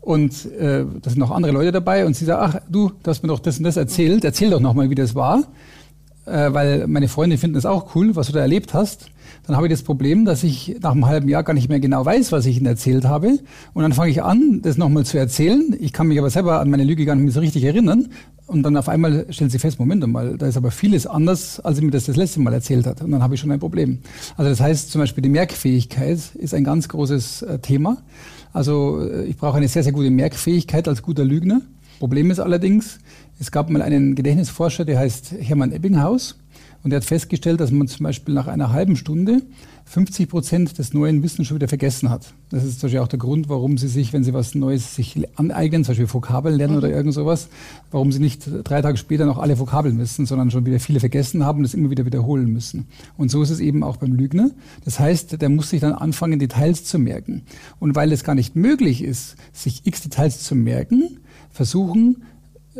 und 0.00 0.46
äh, 0.52 0.86
da 1.02 1.10
sind 1.10 1.18
noch 1.18 1.30
andere 1.30 1.52
Leute 1.52 1.72
dabei, 1.72 2.06
und 2.06 2.16
Sie 2.16 2.24
sagen, 2.24 2.42
ach 2.42 2.62
du, 2.70 2.90
du 3.02 3.10
hast 3.10 3.22
mir 3.22 3.28
doch 3.28 3.40
das 3.40 3.58
und 3.58 3.64
das 3.64 3.76
erzählt, 3.76 4.24
erzähl 4.24 4.50
doch 4.50 4.60
nochmal, 4.60 4.88
wie 4.88 4.94
das 4.94 5.14
war, 5.14 5.44
äh, 6.30 6.54
weil 6.54 6.86
meine 6.86 7.08
Freunde 7.08 7.38
finden 7.38 7.54
das 7.54 7.66
auch 7.66 7.94
cool, 7.94 8.16
was 8.16 8.28
du 8.28 8.32
da 8.32 8.40
erlebt 8.40 8.74
hast 8.74 9.10
dann 9.46 9.56
habe 9.56 9.66
ich 9.66 9.72
das 9.72 9.82
Problem, 9.82 10.24
dass 10.24 10.44
ich 10.44 10.76
nach 10.80 10.92
einem 10.92 11.06
halben 11.06 11.28
Jahr 11.28 11.42
gar 11.42 11.54
nicht 11.54 11.68
mehr 11.68 11.80
genau 11.80 12.04
weiß, 12.04 12.32
was 12.32 12.46
ich 12.46 12.56
Ihnen 12.58 12.66
erzählt 12.66 13.04
habe. 13.04 13.38
Und 13.74 13.82
dann 13.82 13.92
fange 13.92 14.10
ich 14.10 14.22
an, 14.22 14.60
das 14.62 14.76
nochmal 14.76 15.04
zu 15.04 15.18
erzählen. 15.18 15.76
Ich 15.80 15.92
kann 15.92 16.08
mich 16.08 16.18
aber 16.18 16.30
selber 16.30 16.60
an 16.60 16.70
meine 16.70 16.84
Lüge 16.84 17.04
gar 17.04 17.14
nicht 17.14 17.24
mehr 17.24 17.32
so 17.32 17.40
richtig 17.40 17.64
erinnern. 17.64 18.08
Und 18.46 18.62
dann 18.62 18.76
auf 18.76 18.88
einmal 18.88 19.26
stellen 19.30 19.50
Sie 19.50 19.58
fest, 19.58 19.78
Moment 19.78 20.06
mal, 20.06 20.36
da 20.36 20.46
ist 20.46 20.56
aber 20.56 20.70
vieles 20.70 21.06
anders, 21.06 21.60
als 21.60 21.78
ich 21.78 21.84
mir 21.84 21.90
das 21.90 22.06
das 22.06 22.16
letzte 22.16 22.40
Mal 22.40 22.52
erzählt 22.52 22.86
hat. 22.86 23.00
Und 23.02 23.10
dann 23.10 23.22
habe 23.22 23.34
ich 23.34 23.40
schon 23.40 23.50
ein 23.50 23.60
Problem. 23.60 23.98
Also 24.36 24.50
das 24.50 24.60
heißt 24.60 24.90
zum 24.90 25.00
Beispiel, 25.00 25.22
die 25.22 25.28
Merkfähigkeit 25.28 26.18
ist 26.34 26.54
ein 26.54 26.64
ganz 26.64 26.88
großes 26.88 27.42
äh, 27.42 27.58
Thema. 27.58 27.98
Also 28.52 29.00
äh, 29.00 29.24
ich 29.24 29.36
brauche 29.36 29.56
eine 29.56 29.68
sehr, 29.68 29.82
sehr 29.82 29.92
gute 29.92 30.10
Merkfähigkeit 30.10 30.88
als 30.88 31.02
guter 31.02 31.24
Lügner. 31.24 31.62
Problem 32.00 32.30
ist 32.30 32.40
allerdings, 32.40 32.98
es 33.40 33.50
gab 33.50 33.70
mal 33.70 33.80
einen 33.80 34.14
Gedächtnisforscher, 34.14 34.84
der 34.84 34.98
heißt 34.98 35.32
Hermann 35.40 35.72
Ebbinghaus. 35.72 36.36
Und 36.82 36.92
er 36.92 36.96
hat 36.96 37.04
festgestellt, 37.04 37.60
dass 37.60 37.70
man 37.70 37.88
zum 37.88 38.04
Beispiel 38.04 38.34
nach 38.34 38.46
einer 38.46 38.72
halben 38.72 38.96
Stunde 38.96 39.42
50 39.86 40.28
Prozent 40.28 40.78
des 40.78 40.94
neuen 40.94 41.22
Wissens 41.22 41.46
schon 41.46 41.56
wieder 41.56 41.68
vergessen 41.68 42.10
hat. 42.10 42.34
Das 42.50 42.64
ist 42.64 42.80
zum 42.80 42.86
Beispiel 42.88 43.00
auch 43.00 43.08
der 43.08 43.18
Grund, 43.18 43.48
warum 43.48 43.76
Sie 43.76 43.88
sich, 43.88 44.12
wenn 44.12 44.24
Sie 44.24 44.34
was 44.34 44.54
Neues 44.54 44.94
sich 44.94 45.26
aneignen, 45.36 45.84
zum 45.84 45.92
Beispiel 45.92 46.12
Vokabeln 46.12 46.54
lernen 46.54 46.74
mhm. 46.74 46.78
oder 46.78 46.90
irgend 46.90 47.14
sowas, 47.14 47.48
warum 47.90 48.12
Sie 48.12 48.18
nicht 48.18 48.48
drei 48.64 48.82
Tage 48.82 48.98
später 48.98 49.24
noch 49.24 49.38
alle 49.38 49.58
Vokabeln 49.58 49.98
wissen, 49.98 50.26
sondern 50.26 50.50
schon 50.50 50.66
wieder 50.66 50.80
viele 50.80 51.00
vergessen 51.00 51.44
haben 51.44 51.60
und 51.60 51.64
es 51.64 51.74
immer 51.74 51.90
wieder 51.90 52.04
wiederholen 52.04 52.50
müssen. 52.50 52.88
Und 53.16 53.30
so 53.30 53.42
ist 53.42 53.50
es 53.50 53.60
eben 53.60 53.82
auch 53.82 53.96
beim 53.96 54.12
Lügner. 54.12 54.50
Das 54.84 55.00
heißt, 55.00 55.40
der 55.40 55.48
muss 55.48 55.70
sich 55.70 55.80
dann 55.80 55.92
anfangen, 55.92 56.38
Details 56.38 56.84
zu 56.84 56.98
merken. 56.98 57.42
Und 57.78 57.94
weil 57.96 58.12
es 58.12 58.22
gar 58.22 58.34
nicht 58.34 58.54
möglich 58.54 59.02
ist, 59.02 59.36
sich 59.52 59.86
x 59.86 60.02
Details 60.02 60.42
zu 60.42 60.54
merken, 60.54 61.20
versuchen 61.50 62.22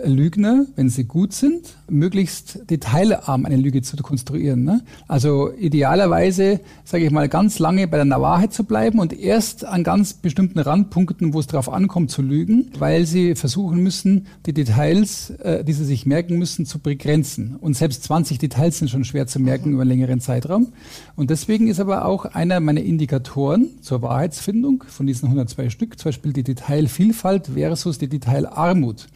Lügner, 0.05 0.67
wenn 0.77 0.89
sie 0.89 1.05
gut 1.05 1.33
sind, 1.33 1.77
möglichst 1.89 2.71
detailarm 2.71 3.45
eine 3.45 3.57
Lüge 3.57 3.83
zu 3.83 3.97
konstruieren. 3.97 4.63
Ne? 4.63 4.83
Also 5.09 5.53
idealerweise, 5.53 6.61
sage 6.85 7.05
ich 7.05 7.11
mal, 7.11 7.29
ganz 7.29 7.59
lange 7.59 7.89
bei 7.89 8.03
der 8.03 8.21
Wahrheit 8.21 8.53
zu 8.53 8.63
bleiben 8.63 9.01
und 9.01 9.13
erst 9.13 9.65
an 9.65 9.83
ganz 9.83 10.15
bestimmten 10.15 10.61
Randpunkten, 10.61 11.35
wo 11.35 11.41
es 11.41 11.49
darauf 11.49 11.69
ankommt, 11.69 12.13
zu 12.13 12.23
lügen, 12.23 12.71
weil 12.79 13.05
sie 13.05 13.35
versuchen 13.35 13.83
müssen, 13.83 14.27
die 14.47 14.53
Details, 14.53 15.31
äh, 15.31 15.65
die 15.65 15.73
sie 15.73 15.85
sich 15.85 16.07
merken 16.07 16.39
müssen, 16.39 16.67
zu 16.67 16.79
begrenzen. 16.79 17.57
Und 17.57 17.77
selbst 17.77 18.05
20 18.05 18.39
Details 18.39 18.79
sind 18.79 18.91
schon 18.91 19.05
schwer 19.05 19.27
zu 19.27 19.41
merken 19.41 19.71
mhm. 19.71 19.75
über 19.75 19.83
einen 19.83 19.91
längeren 19.91 20.21
Zeitraum. 20.21 20.69
Und 21.17 21.31
deswegen 21.31 21.67
ist 21.67 21.81
aber 21.81 22.05
auch 22.05 22.27
einer 22.27 22.61
meiner 22.61 22.83
Indikatoren 22.83 23.71
zur 23.81 24.03
Wahrheitsfindung 24.03 24.85
von 24.87 25.09
diesen 25.09 25.27
102 25.27 25.71
Stück, 25.71 25.99
zum 25.99 26.11
Beispiel 26.11 26.33
die 26.33 26.45
Detailvielfalt 26.45 27.49
versus 27.49 27.99
die 27.99 28.09
Detailarmut. 28.09 29.09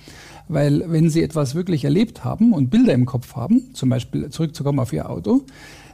Weil 0.48 0.84
wenn 0.88 1.08
Sie 1.10 1.22
etwas 1.22 1.54
wirklich 1.54 1.84
erlebt 1.84 2.24
haben 2.24 2.52
und 2.52 2.70
Bilder 2.70 2.92
im 2.92 3.06
Kopf 3.06 3.34
haben, 3.34 3.74
zum 3.74 3.88
Beispiel 3.88 4.28
zurückzukommen 4.28 4.78
auf 4.78 4.92
Ihr 4.92 5.08
Auto, 5.08 5.44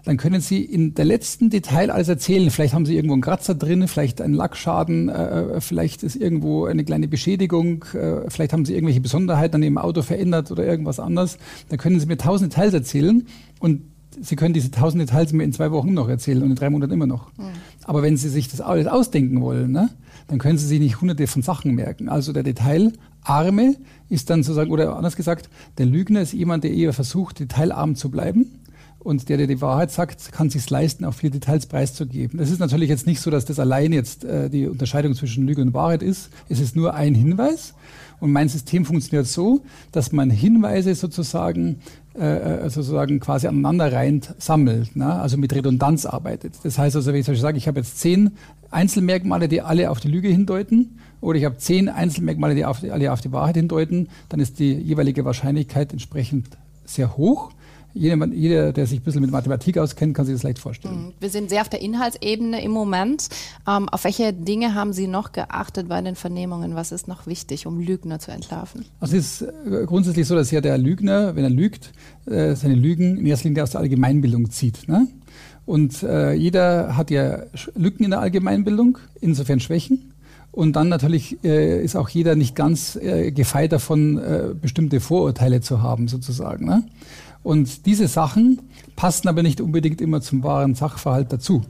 dann 0.05 0.17
können 0.17 0.41
Sie 0.41 0.63
in 0.65 0.95
der 0.95 1.05
letzten 1.05 1.51
Detail 1.51 1.91
alles 1.91 2.09
erzählen. 2.09 2.51
Vielleicht 2.51 2.75
haben 2.75 2.87
Sie 2.87 2.97
irgendwo 2.97 3.15
einen 3.15 3.23
Kratzer 3.23 3.55
drin, 3.55 3.87
vielleicht 3.87 4.21
einen 4.21 4.35
Lackschaden, 4.35 5.09
äh, 5.09 5.61
vielleicht 5.61 6.03
ist 6.03 6.17
irgendwo 6.17 6.65
eine 6.65 6.85
kleine 6.85 7.09
Beschädigung, 7.09 7.85
äh, 7.95 8.29
vielleicht 8.29 8.53
haben 8.53 8.65
Sie 8.65 8.75
irgendwelche 8.75 9.01
Besonderheiten 9.01 9.57
an 9.57 9.63
Ihrem 9.63 9.79
Auto 9.79 10.03
verändert 10.03 10.51
oder 10.51 10.65
irgendwas 10.65 11.01
anderes. 11.01 11.39
Dann 11.69 11.79
können 11.79 12.01
Sie 12.01 12.07
mir 12.07 12.17
tausend 12.17 12.53
Details 12.53 12.75
erzählen 12.75 13.27
und 13.59 13.83
Sie 14.21 14.37
können 14.37 14.55
diese 14.55 14.71
tausend 14.71 15.03
Details 15.03 15.33
mir 15.33 15.45
in 15.45 15.53
zwei 15.53 15.71
Wochen 15.71 15.95
noch 15.95 16.09
erzählen 16.09 16.43
und 16.43 16.51
in 16.51 16.57
drei 16.57 16.69
Monaten 16.69 16.93
immer 16.93 17.07
noch. 17.07 17.31
Mhm. 17.39 17.45
Aber 17.85 18.03
wenn 18.03 18.17
Sie 18.17 18.29
sich 18.29 18.49
das 18.49 18.61
alles 18.61 18.87
ausdenken 18.87 19.41
wollen, 19.41 19.71
ne, 19.71 19.91
dann 20.31 20.39
können 20.39 20.59
Sie 20.59 20.67
sich 20.67 20.79
nicht 20.79 21.01
hunderte 21.01 21.27
von 21.27 21.43
Sachen 21.43 21.75
merken. 21.75 22.09
Also 22.09 22.33
der 22.33 22.45
Detailarme 22.45 23.75
ist 24.09 24.31
dann 24.31 24.45
sozusagen, 24.45 24.71
oder 24.71 24.97
anders 24.97 25.17
gesagt, 25.17 25.51
der 25.79 25.87
Lügner 25.87 26.21
ist 26.21 26.33
jemand, 26.33 26.63
der 26.63 26.73
eher 26.73 26.93
versucht, 26.93 27.41
detailarm 27.41 27.97
zu 27.97 28.11
bleiben 28.11 28.47
Und 29.03 29.31
der, 29.31 29.39
der 29.39 29.47
die 29.47 29.63
Wahrheit 29.63 29.91
sagt, 29.91 30.31
kann 30.31 30.51
sich 30.51 30.69
leisten, 30.69 31.07
auch 31.07 31.15
viele 31.15 31.33
Details 31.33 31.67
preiszugeben. 31.67 32.39
Das 32.39 32.51
ist 32.51 32.59
natürlich 32.59 32.91
jetzt 32.91 33.07
nicht 33.07 33.21
so, 33.21 33.31
dass 33.31 33.47
das 33.47 33.59
allein 33.59 33.93
jetzt 33.93 34.25
äh, 34.25 34.51
die 34.51 34.69
Unterscheidung 34.69 35.15
zwischen 35.15 35.47
Lüge 35.47 35.63
und 35.63 35.73
Wahrheit 35.73 36.03
ist. 36.03 36.29
Es 36.51 36.61
ist 36.61 36.77
nur 36.77 36.95
ein 36.95 37.15
Hinweis. 37.15 37.75
Und 38.21 38.33
mein 38.33 38.49
System 38.49 38.85
funktioniert 38.85 39.27
so, 39.27 39.63
dass 39.93 40.13
man 40.13 40.31
Hinweise 40.31 40.95
sozusagen 40.95 41.81
äh, 42.15 42.67
äh 42.67 42.71
sozusagen 42.71 43.19
quasi 43.19 43.47
aneinander 43.47 43.93
rein 43.93 44.21
sammelt, 44.39 44.95
ne? 44.95 45.13
also 45.15 45.37
mit 45.37 45.55
Redundanz 45.55 46.07
arbeitet. 46.07 46.55
Das 46.63 46.79
heißt 46.79 46.97
also, 46.97 47.13
wenn 47.13 47.19
ich 47.19 47.25
zum 47.25 47.33
Beispiel 47.33 47.43
sage, 47.43 47.59
ich 47.59 47.67
habe 47.67 47.81
jetzt 47.81 47.99
zehn 47.99 48.33
Einzelmerkmale, 48.71 49.49
die 49.49 49.63
alle 49.63 49.91
auf 49.91 50.01
die 50.01 50.09
Lüge 50.09 50.29
hindeuten, 50.29 50.99
oder 51.21 51.39
ich 51.39 51.45
habe 51.45 51.59
zehn 51.59 51.89
Einzelmerkmale, 51.89 52.55
die, 52.55 52.65
auf 52.65 52.81
die 52.81 52.91
alle 52.91 53.13
auf 53.13 53.21
die 53.21 53.33
Wahrheit 53.33 53.57
hindeuten, 53.57 54.09
dann 54.29 54.41
ist 54.41 54.59
die 54.59 54.73
jeweilige 54.73 55.25
Wahrscheinlichkeit 55.25 55.93
entsprechend 55.93 56.47
sehr 56.85 57.17
hoch. 57.17 57.51
Jeder, 57.93 58.27
jeder, 58.27 58.73
der 58.73 58.87
sich 58.87 59.01
ein 59.01 59.03
bisschen 59.03 59.23
mit 59.23 59.31
Mathematik 59.31 59.79
auskennt, 59.79 60.15
kann 60.15 60.27
sich 60.27 60.35
das 60.35 60.43
leicht 60.43 60.59
vorstellen. 60.59 61.07
Mhm. 61.07 61.13
Wir 61.21 61.31
sind 61.31 61.51
sehr 61.51 61.63
auf 61.63 61.69
der 61.69 61.81
Inhaltsebene 61.81 62.63
im 62.63 62.71
Moment. 62.71 63.29
Ähm, 63.67 63.89
auf 63.89 64.05
welche 64.05 64.33
Dinge 64.33 64.75
haben 64.75 64.93
Sie 64.93 65.07
noch 65.07 65.33
geachtet 65.33 65.89
bei 65.89 66.01
den 66.01 66.15
Vernehmungen? 66.15 66.75
Was 66.75 66.93
ist 66.93 67.09
noch 67.09 67.27
wichtig, 67.27 67.67
um 67.67 67.81
Lügner 67.81 68.19
zu 68.19 68.31
entlarven? 68.31 68.85
Also 69.01 69.17
es 69.17 69.43
ist 69.43 69.49
äh, 69.49 69.87
grundsätzlich 69.87 70.27
so, 70.27 70.35
dass 70.35 70.51
ja 70.51 70.61
der 70.61 70.79
Lügner, 70.79 71.35
wenn 71.37 71.45
er 71.45 71.51
lügt, 71.51 71.93
äh, 72.27 72.55
seine 72.55 72.75
Lügen 72.75 73.19
in 73.19 73.27
erster 73.27 73.49
Linie 73.49 73.63
aus 73.65 73.71
der 73.71 73.81
Allgemeinbildung 73.81 74.51
zieht. 74.51 74.89
Ne? 74.89 75.09
Und 75.67 76.03
äh, 76.03 76.33
jeder 76.33 76.97
hat 76.97 77.11
ja 77.11 77.45
Lücken 77.75 78.05
in 78.05 78.11
der 78.11 78.21
Allgemeinbildung, 78.21 78.99
insofern 79.21 79.61
Schwächen. 79.61 80.13
Und 80.53 80.75
dann 80.75 80.89
natürlich 80.89 81.45
äh, 81.45 81.83
ist 81.83 81.95
auch 81.95 82.09
jeder 82.09 82.35
nicht 82.35 82.57
ganz 82.57 82.97
äh, 82.97 83.31
gefeit 83.31 83.73
davon, 83.73 84.19
äh, 84.19 84.55
bestimmte 84.61 85.01
Vorurteile 85.01 85.61
zu 85.61 85.81
haben, 85.81 86.09
sozusagen. 86.09 86.67
Ne? 86.67 86.83
Und 87.43 87.87
diese 87.87 88.09
Sachen 88.09 88.61
passen 88.97 89.29
aber 89.29 89.43
nicht 89.43 89.61
unbedingt 89.61 90.01
immer 90.01 90.21
zum 90.21 90.43
wahren 90.43 90.75
Sachverhalt 90.75 91.33
dazu. 91.33 91.63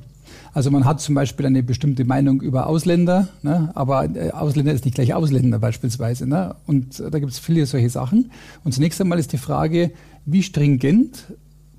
Also 0.53 0.71
man 0.71 0.85
hat 0.85 1.01
zum 1.01 1.15
Beispiel 1.15 1.47
eine 1.47 1.63
bestimmte 1.63 2.05
Meinung 2.05 2.41
über 2.41 2.67
Ausländer, 2.67 3.29
ne? 3.43 3.71
aber 3.75 4.05
äh, 4.05 4.33
Ausländer 4.33 4.73
ist 4.73 4.85
nicht 4.85 4.95
gleich 4.95 5.15
Ausländer 5.15 5.61
beispielsweise. 5.61 6.27
Ne? 6.27 6.57
Und 6.67 6.99
äh, 6.99 7.11
da 7.11 7.21
gibt 7.21 7.33
es 7.33 7.39
viele 7.39 7.67
solche 7.67 7.91
Sachen. 7.91 8.33
Und 8.65 8.73
zunächst 8.73 9.01
einmal 9.01 9.19
ist 9.19 9.33
die 9.33 9.39
Frage, 9.39 9.93
wie 10.27 10.43
stringent 10.43 11.27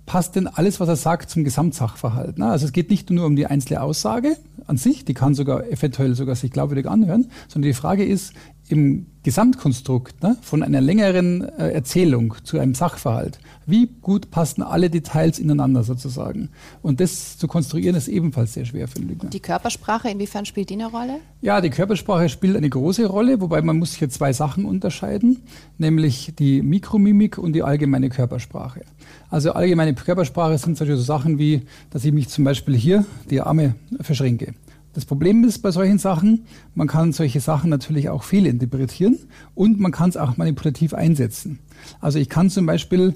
passt 0.05 0.35
denn 0.35 0.47
alles, 0.47 0.79
was 0.79 0.87
er 0.87 0.95
sagt, 0.95 1.29
zum 1.29 1.43
Gesamtsachverhalt? 1.43 2.37
Ne? 2.37 2.45
Also 2.45 2.65
es 2.65 2.71
geht 2.71 2.89
nicht 2.89 3.09
nur 3.09 3.25
um 3.25 3.35
die 3.35 3.45
einzelne 3.45 3.81
Aussage 3.81 4.37
an 4.67 4.77
sich, 4.77 5.03
die 5.03 5.13
kann 5.13 5.35
sogar 5.35 5.67
eventuell 5.69 6.15
sogar 6.15 6.35
sich 6.35 6.51
glaubwürdig 6.51 6.87
anhören, 6.87 7.27
sondern 7.49 7.69
die 7.69 7.73
Frage 7.73 8.05
ist, 8.05 8.33
im 8.71 9.07
Gesamtkonstrukt 9.23 10.23
ne, 10.23 10.35
von 10.41 10.63
einer 10.63 10.81
längeren 10.81 11.47
äh, 11.59 11.71
Erzählung 11.71 12.35
zu 12.43 12.57
einem 12.57 12.73
Sachverhalt, 12.73 13.39
wie 13.67 13.87
gut 14.01 14.31
passen 14.31 14.63
alle 14.63 14.89
Details 14.89 15.37
ineinander 15.37 15.83
sozusagen? 15.83 16.49
Und 16.81 16.99
das 16.99 17.37
zu 17.37 17.47
konstruieren 17.47 17.95
ist 17.95 18.07
ebenfalls 18.07 18.53
sehr 18.53 18.65
schwer 18.65 18.87
für 18.87 18.97
einen 18.97 19.09
Lügner. 19.09 19.29
Die 19.29 19.39
Körpersprache, 19.39 20.09
inwiefern 20.09 20.45
spielt 20.45 20.71
die 20.71 20.73
eine 20.73 20.87
Rolle? 20.87 21.19
Ja, 21.41 21.61
die 21.61 21.69
Körpersprache 21.69 22.29
spielt 22.29 22.57
eine 22.57 22.69
große 22.69 23.05
Rolle, 23.05 23.39
wobei 23.41 23.61
man 23.61 23.77
muss 23.77 23.93
hier 23.93 24.09
zwei 24.09 24.33
Sachen 24.33 24.65
unterscheiden, 24.65 25.43
nämlich 25.77 26.33
die 26.39 26.63
Mikromimik 26.63 27.37
und 27.37 27.53
die 27.53 27.61
allgemeine 27.61 28.09
Körpersprache. 28.09 28.81
Also 29.29 29.51
allgemeine 29.53 29.93
Körpersprache 29.93 30.57
sind 30.57 30.77
solche 30.77 30.97
so 30.97 31.03
Sachen 31.03 31.37
wie, 31.37 31.61
dass 31.91 32.05
ich 32.05 32.11
mich 32.11 32.29
zum 32.29 32.43
Beispiel 32.43 32.75
hier 32.75 33.05
die 33.29 33.41
Arme 33.41 33.75
verschränke. 34.01 34.53
Das 34.93 35.05
Problem 35.05 35.43
ist 35.45 35.59
bei 35.59 35.71
solchen 35.71 35.99
Sachen, 35.99 36.45
man 36.75 36.87
kann 36.87 37.13
solche 37.13 37.39
Sachen 37.39 37.69
natürlich 37.69 38.09
auch 38.09 38.23
fehlinterpretieren 38.23 39.19
und 39.55 39.79
man 39.79 39.91
kann 39.91 40.09
es 40.09 40.17
auch 40.17 40.35
manipulativ 40.35 40.93
einsetzen. 40.93 41.59
Also 42.01 42.19
ich 42.19 42.27
kann 42.27 42.49
zum 42.49 42.65
Beispiel, 42.65 43.15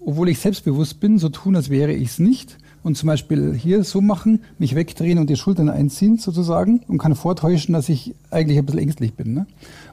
obwohl 0.00 0.28
ich 0.28 0.38
selbstbewusst 0.38 1.00
bin, 1.00 1.18
so 1.18 1.30
tun, 1.30 1.56
als 1.56 1.70
wäre 1.70 1.94
ich 1.94 2.10
es 2.10 2.18
nicht 2.18 2.58
und 2.82 2.98
zum 2.98 3.06
Beispiel 3.06 3.54
hier 3.54 3.82
so 3.82 4.02
machen, 4.02 4.42
mich 4.58 4.74
wegdrehen 4.74 5.18
und 5.18 5.30
die 5.30 5.36
Schultern 5.36 5.70
einziehen 5.70 6.18
sozusagen 6.18 6.80
und 6.86 6.98
kann 6.98 7.14
vortäuschen, 7.14 7.72
dass 7.72 7.88
ich 7.88 8.14
eigentlich 8.30 8.58
ein 8.58 8.66
bisschen 8.66 8.80
ängstlich 8.80 9.14
bin. 9.14 9.32
Ne? 9.32 9.46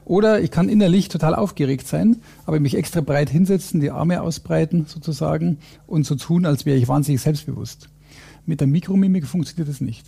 Oder 0.04 0.42
ich 0.42 0.50
kann 0.50 0.68
innerlich 0.68 1.08
total 1.08 1.34
aufgeregt 1.34 1.88
sein, 1.88 2.16
aber 2.44 2.60
mich 2.60 2.76
extra 2.76 3.00
breit 3.00 3.30
hinsetzen, 3.30 3.80
die 3.80 3.90
Arme 3.90 4.20
ausbreiten 4.20 4.84
sozusagen 4.86 5.56
und 5.86 6.04
so 6.04 6.14
tun, 6.14 6.44
als 6.44 6.66
wäre 6.66 6.76
ich 6.76 6.86
wahnsinnig 6.86 7.22
selbstbewusst. 7.22 7.88
Mit 8.44 8.60
der 8.60 8.66
Mikromimik 8.66 9.26
funktioniert 9.26 9.68
das 9.68 9.80
nicht. 9.80 10.04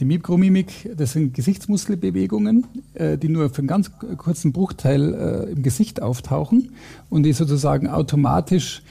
Die 0.00 0.04
Mikromimik, 0.04 0.90
das 0.96 1.12
sind 1.12 1.34
Gesichtsmuskelbewegungen, 1.34 2.66
äh, 2.94 3.18
die 3.18 3.28
nur 3.28 3.50
für 3.50 3.58
einen 3.58 3.68
ganz 3.68 3.90
kurzen 4.16 4.52
Bruchteil 4.52 5.14
äh, 5.14 5.52
im 5.52 5.62
Gesicht 5.62 6.00
auftauchen 6.02 6.70
und 7.10 7.24
die 7.24 7.32
sozusagen 7.32 7.88
automatisch 7.88 8.82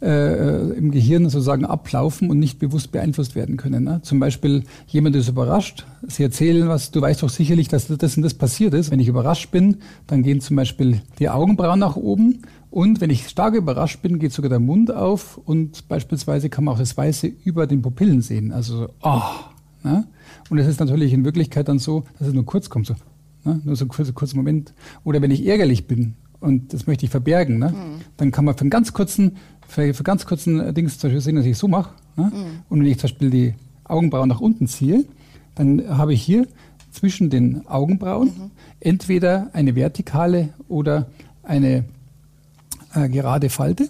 äh, 0.00 0.70
im 0.76 0.90
Gehirn 0.90 1.28
sozusagen 1.28 1.64
ablaufen 1.64 2.30
und 2.30 2.38
nicht 2.38 2.58
bewusst 2.58 2.92
beeinflusst 2.92 3.34
werden 3.34 3.56
können. 3.56 3.84
Ne? 3.84 4.00
Zum 4.02 4.20
Beispiel 4.20 4.64
jemand 4.86 5.16
ist 5.16 5.28
überrascht, 5.28 5.86
Sie 6.06 6.22
erzählen 6.22 6.68
was, 6.68 6.92
du 6.92 7.00
weißt 7.00 7.22
doch 7.22 7.28
sicherlich, 7.28 7.66
dass 7.68 7.88
das 7.88 8.16
und 8.16 8.22
das 8.22 8.34
passiert 8.34 8.74
ist. 8.74 8.90
Wenn 8.90 9.00
ich 9.00 9.08
überrascht 9.08 9.50
bin, 9.50 9.78
dann 10.06 10.22
gehen 10.22 10.40
zum 10.40 10.56
Beispiel 10.56 11.00
die 11.18 11.28
Augenbrauen 11.28 11.80
nach 11.80 11.96
oben 11.96 12.42
und 12.70 13.00
wenn 13.00 13.10
ich 13.10 13.28
stark 13.28 13.54
überrascht 13.54 14.02
bin, 14.02 14.18
geht 14.18 14.32
sogar 14.32 14.48
der 14.48 14.60
Mund 14.60 14.92
auf 14.92 15.38
und 15.38 15.88
beispielsweise 15.88 16.50
kann 16.50 16.64
man 16.64 16.74
auch 16.74 16.78
das 16.78 16.96
Weiße 16.96 17.26
über 17.26 17.66
den 17.66 17.82
Pupillen 17.82 18.20
sehen. 18.22 18.52
Also 18.52 18.78
so, 18.78 18.88
oh, 19.02 19.22
Ne? 19.82 20.06
Und 20.50 20.58
es 20.58 20.66
ist 20.66 20.80
natürlich 20.80 21.12
in 21.12 21.24
Wirklichkeit 21.24 21.68
dann 21.68 21.78
so, 21.78 22.04
dass 22.18 22.28
es 22.28 22.34
nur 22.34 22.44
kurz 22.44 22.68
kommt, 22.68 22.86
so, 22.86 22.94
ne? 23.44 23.60
nur 23.64 23.76
so 23.76 23.84
ein 23.84 23.88
kurzer, 23.88 24.12
kurzer 24.12 24.36
Moment. 24.36 24.74
Oder 25.04 25.22
wenn 25.22 25.30
ich 25.30 25.46
ärgerlich 25.46 25.86
bin 25.86 26.14
und 26.40 26.72
das 26.72 26.86
möchte 26.86 27.04
ich 27.04 27.10
verbergen, 27.10 27.58
ne? 27.58 27.70
Mhm. 27.70 28.00
dann 28.16 28.30
kann 28.30 28.44
man 28.44 28.54
für 28.54 28.62
einen 28.62 28.70
ganz 28.70 28.92
kurzen, 28.92 29.36
für, 29.66 29.92
für 29.94 30.02
ganz 30.02 30.26
kurzen 30.26 30.74
Dings 30.74 30.98
zum 30.98 31.08
Beispiel 31.08 31.20
sehen, 31.20 31.36
dass 31.36 31.46
ich 31.46 31.58
so 31.58 31.68
mache. 31.68 31.94
Ne? 32.16 32.24
Mhm. 32.24 32.44
Und 32.68 32.80
wenn 32.80 32.86
ich 32.86 32.98
zum 32.98 33.08
Beispiel 33.08 33.30
die 33.30 33.54
Augenbrauen 33.84 34.28
nach 34.28 34.40
unten 34.40 34.66
ziehe, 34.66 35.04
dann 35.54 35.88
habe 35.88 36.12
ich 36.12 36.22
hier 36.22 36.46
zwischen 36.90 37.30
den 37.30 37.66
Augenbrauen 37.66 38.28
mhm. 38.28 38.50
entweder 38.80 39.50
eine 39.52 39.74
vertikale 39.74 40.50
oder 40.68 41.08
eine 41.42 41.84
äh, 43.04 43.08
gerade 43.08 43.50
Falte 43.50 43.88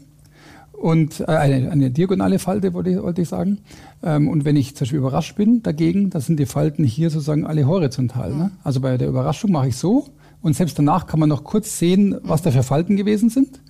und 0.72 1.20
äh, 1.20 1.24
eine, 1.26 1.70
eine 1.70 1.90
diagonale 1.90 2.38
Falte, 2.38 2.72
wollte 2.72 2.90
ich, 2.90 3.02
wollte 3.02 3.22
ich 3.22 3.28
sagen. 3.28 3.58
Ähm, 4.02 4.28
und 4.28 4.44
wenn 4.44 4.56
ich 4.56 4.74
zum 4.74 4.84
Beispiel 4.84 4.98
überrascht 4.98 5.36
bin 5.36 5.62
dagegen, 5.62 6.10
dann 6.10 6.22
sind 6.22 6.38
die 6.38 6.46
Falten 6.46 6.84
hier 6.84 7.10
sozusagen 7.10 7.46
alle 7.46 7.66
horizontal. 7.66 8.34
Ne? 8.34 8.50
Also 8.62 8.80
bei 8.80 8.96
der 8.96 9.08
Überraschung 9.08 9.50
mache 9.52 9.68
ich 9.68 9.76
so 9.76 10.06
und 10.40 10.54
selbst 10.54 10.78
danach 10.78 11.06
kann 11.06 11.20
man 11.20 11.28
noch 11.28 11.44
kurz 11.44 11.78
sehen, 11.78 12.16
was 12.22 12.42
da 12.42 12.50
für 12.50 12.62
Falten 12.62 12.96
gewesen 12.96 13.28
sind. 13.28 13.60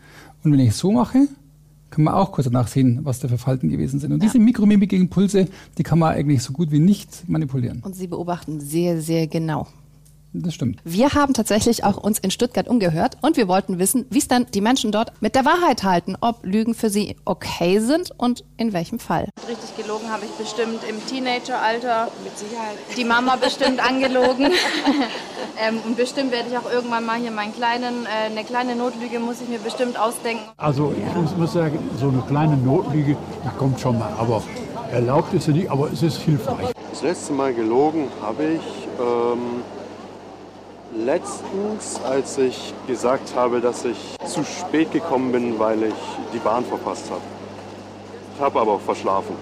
Und 0.45 0.53
wenn 0.53 0.61
ich 0.61 0.75
so 0.75 0.93
mache, 0.93 1.29
kann 1.91 2.05
man 2.05 2.15
auch 2.15 2.33
kurz 2.33 2.45
danach 2.45 2.69
sehen, 2.69 3.01
was 3.03 3.21
da 3.21 3.29
für 3.29 3.39
Falten 3.39 3.71
gewesen 3.71 3.99
sind. 3.99 4.13
Und 4.13 4.23
ja. 4.23 4.27
diese 4.27 4.39
Mikromimik-Impulse, 4.39 5.49
die 5.79 5.83
kann 5.83 5.99
man 5.99 6.15
eigentlich 6.15 6.43
so 6.43 6.53
gut 6.53 6.71
wie 6.71 6.79
nicht 6.79 7.29
manipulieren. 7.29 7.81
Und 7.83 7.97
Sie 7.97 8.07
beobachten 8.07 8.61
sehr, 8.61 9.01
sehr 9.01 9.27
genau. 9.27 9.67
Das 10.35 10.55
stimmt. 10.55 10.81
Wir 10.85 11.15
haben 11.15 11.33
tatsächlich 11.33 11.85
auch 11.85 11.97
uns 11.97 12.19
in 12.19 12.31
Stuttgart 12.31 12.69
umgehört 12.69 13.17
und 13.23 13.39
wir 13.39 13.49
wollten 13.49 13.79
wissen, 13.79 14.05
wie 14.11 14.19
es 14.19 14.29
dann 14.29 14.47
die 14.53 14.61
Menschen 14.61 14.93
dort 14.93 15.13
mit 15.23 15.35
der 15.35 15.47
Wahrheit 15.47 15.85
halten, 15.85 16.17
ob 16.21 16.45
Lügen 16.45 16.75
für 16.75 16.91
sie 16.91 17.17
okay 17.25 17.81
sind 17.81 18.11
und 18.19 18.45
in 18.59 18.75
welchem 18.75 18.99
Fall. 18.99 19.29
Richtig 19.49 19.77
gelogen 19.77 20.11
habe 20.11 20.27
ich 20.27 20.31
bestimmt 20.33 20.81
im 20.89 21.05
Teenageralter. 21.07 22.09
Mit 22.23 22.37
Sicherheit. 22.37 22.77
Die 22.97 23.05
Mama 23.05 23.37
bestimmt 23.37 23.81
angelogen. 23.81 24.47
ähm, 25.67 25.81
und 25.87 25.97
bestimmt 25.97 26.31
werde 26.31 26.51
ich 26.51 26.59
auch 26.59 26.71
irgendwann 26.71 27.07
mal 27.07 27.19
hier 27.19 27.31
meinen 27.31 27.55
kleinen, 27.55 28.05
äh, 28.05 28.31
eine 28.31 28.45
kleine 28.45 28.77
Notlüge 28.77 29.21
muss 29.21 29.41
ich 29.41 29.49
mir 29.49 29.59
bestimmt 29.59 29.99
ausdenken. 29.99 30.43
Also 30.59 30.95
ich 30.95 31.37
muss 31.37 31.55
sagen, 31.55 31.79
so 31.99 32.09
eine 32.09 32.23
kleine 32.29 32.57
Notlüge, 32.59 33.17
die 33.45 33.59
kommt 33.59 33.81
schon 33.81 33.99
mal. 33.99 34.13
Aber 34.19 34.43
erlaubt 34.93 35.33
ist 35.33 35.45
sie 35.47 35.53
nicht, 35.53 35.71
aber 35.71 35.91
es 35.91 36.03
ist 36.03 36.19
hilfreich. 36.19 36.73
Das 36.91 37.03
letzte 37.03 37.33
Mal 37.33 37.55
gelogen 37.55 38.09
habe 38.21 38.45
ich. 38.45 38.89
Ähm 39.01 39.63
letztens, 40.95 42.01
als 42.05 42.39
ich 42.39 42.73
gesagt 42.87 43.35
habe, 43.35 43.61
dass 43.61 43.85
ich 43.85 43.97
zu 44.27 44.43
spät 44.45 44.93
gekommen 44.93 45.33
bin, 45.33 45.59
weil 45.59 45.83
ich 45.85 45.95
die 46.33 46.39
Bahn 46.39 46.65
verpasst 46.65 47.11
habe. 47.11 47.21
Ich 48.35 48.41
habe 48.41 48.61
aber 48.61 48.79
verschlafen. 48.79 49.35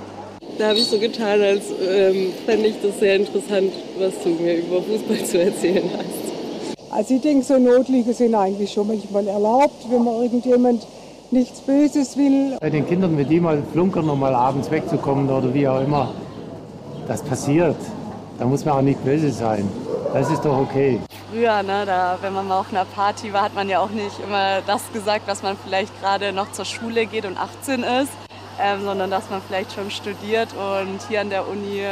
Da 0.58 0.68
habe 0.68 0.78
ich 0.78 0.86
so 0.86 0.98
getan, 0.98 1.40
als 1.40 1.64
ähm, 1.86 2.32
fände 2.46 2.68
ich 2.68 2.76
das 2.82 2.98
sehr 2.98 3.16
interessant, 3.16 3.72
was 3.98 4.14
du 4.22 4.30
mir 4.30 4.58
über 4.58 4.82
Fußball 4.82 5.24
zu 5.24 5.40
erzählen 5.42 5.90
hast. 5.96 6.92
Also 6.92 7.14
ich 7.14 7.20
denke, 7.20 7.44
so 7.44 7.58
Notliege 7.58 8.12
sind 8.14 8.34
eigentlich 8.34 8.72
schon 8.72 8.86
manchmal 8.86 9.26
erlaubt, 9.28 9.90
wenn 9.90 10.02
man 10.02 10.22
irgendjemand 10.22 10.86
nichts 11.30 11.60
Böses 11.60 12.16
will. 12.16 12.56
Bei 12.58 12.70
den 12.70 12.86
Kindern, 12.86 13.18
wenn 13.18 13.28
die 13.28 13.40
mal 13.40 13.62
flunkern, 13.72 14.08
um 14.08 14.18
mal 14.18 14.34
abends 14.34 14.70
wegzukommen 14.70 15.28
oder 15.28 15.52
wie 15.52 15.68
auch 15.68 15.82
immer, 15.82 16.14
das 17.06 17.22
passiert. 17.22 17.76
Da 18.38 18.46
muss 18.46 18.64
man 18.64 18.74
auch 18.76 18.82
nicht 18.82 19.04
böse 19.04 19.30
sein. 19.30 19.68
Das 20.14 20.30
ist 20.30 20.44
doch 20.44 20.58
okay 20.58 21.00
früher, 21.30 21.62
ne, 21.62 21.84
da, 21.86 22.18
wenn 22.20 22.32
man 22.32 22.46
mal 22.48 22.60
auf 22.60 22.70
einer 22.70 22.84
Party 22.84 23.32
war, 23.32 23.42
hat 23.42 23.54
man 23.54 23.68
ja 23.68 23.80
auch 23.80 23.90
nicht 23.90 24.18
immer 24.20 24.60
das 24.62 24.92
gesagt, 24.92 25.28
dass 25.28 25.42
man 25.42 25.56
vielleicht 25.56 25.98
gerade 26.00 26.32
noch 26.32 26.52
zur 26.52 26.64
Schule 26.64 27.06
geht 27.06 27.24
und 27.24 27.38
18 27.38 27.82
ist, 27.82 28.12
ähm, 28.60 28.82
sondern 28.84 29.10
dass 29.10 29.30
man 29.30 29.42
vielleicht 29.42 29.72
schon 29.72 29.90
studiert 29.90 30.48
und 30.54 31.00
hier 31.08 31.20
an 31.20 31.30
der 31.30 31.48
Uni 31.48 31.82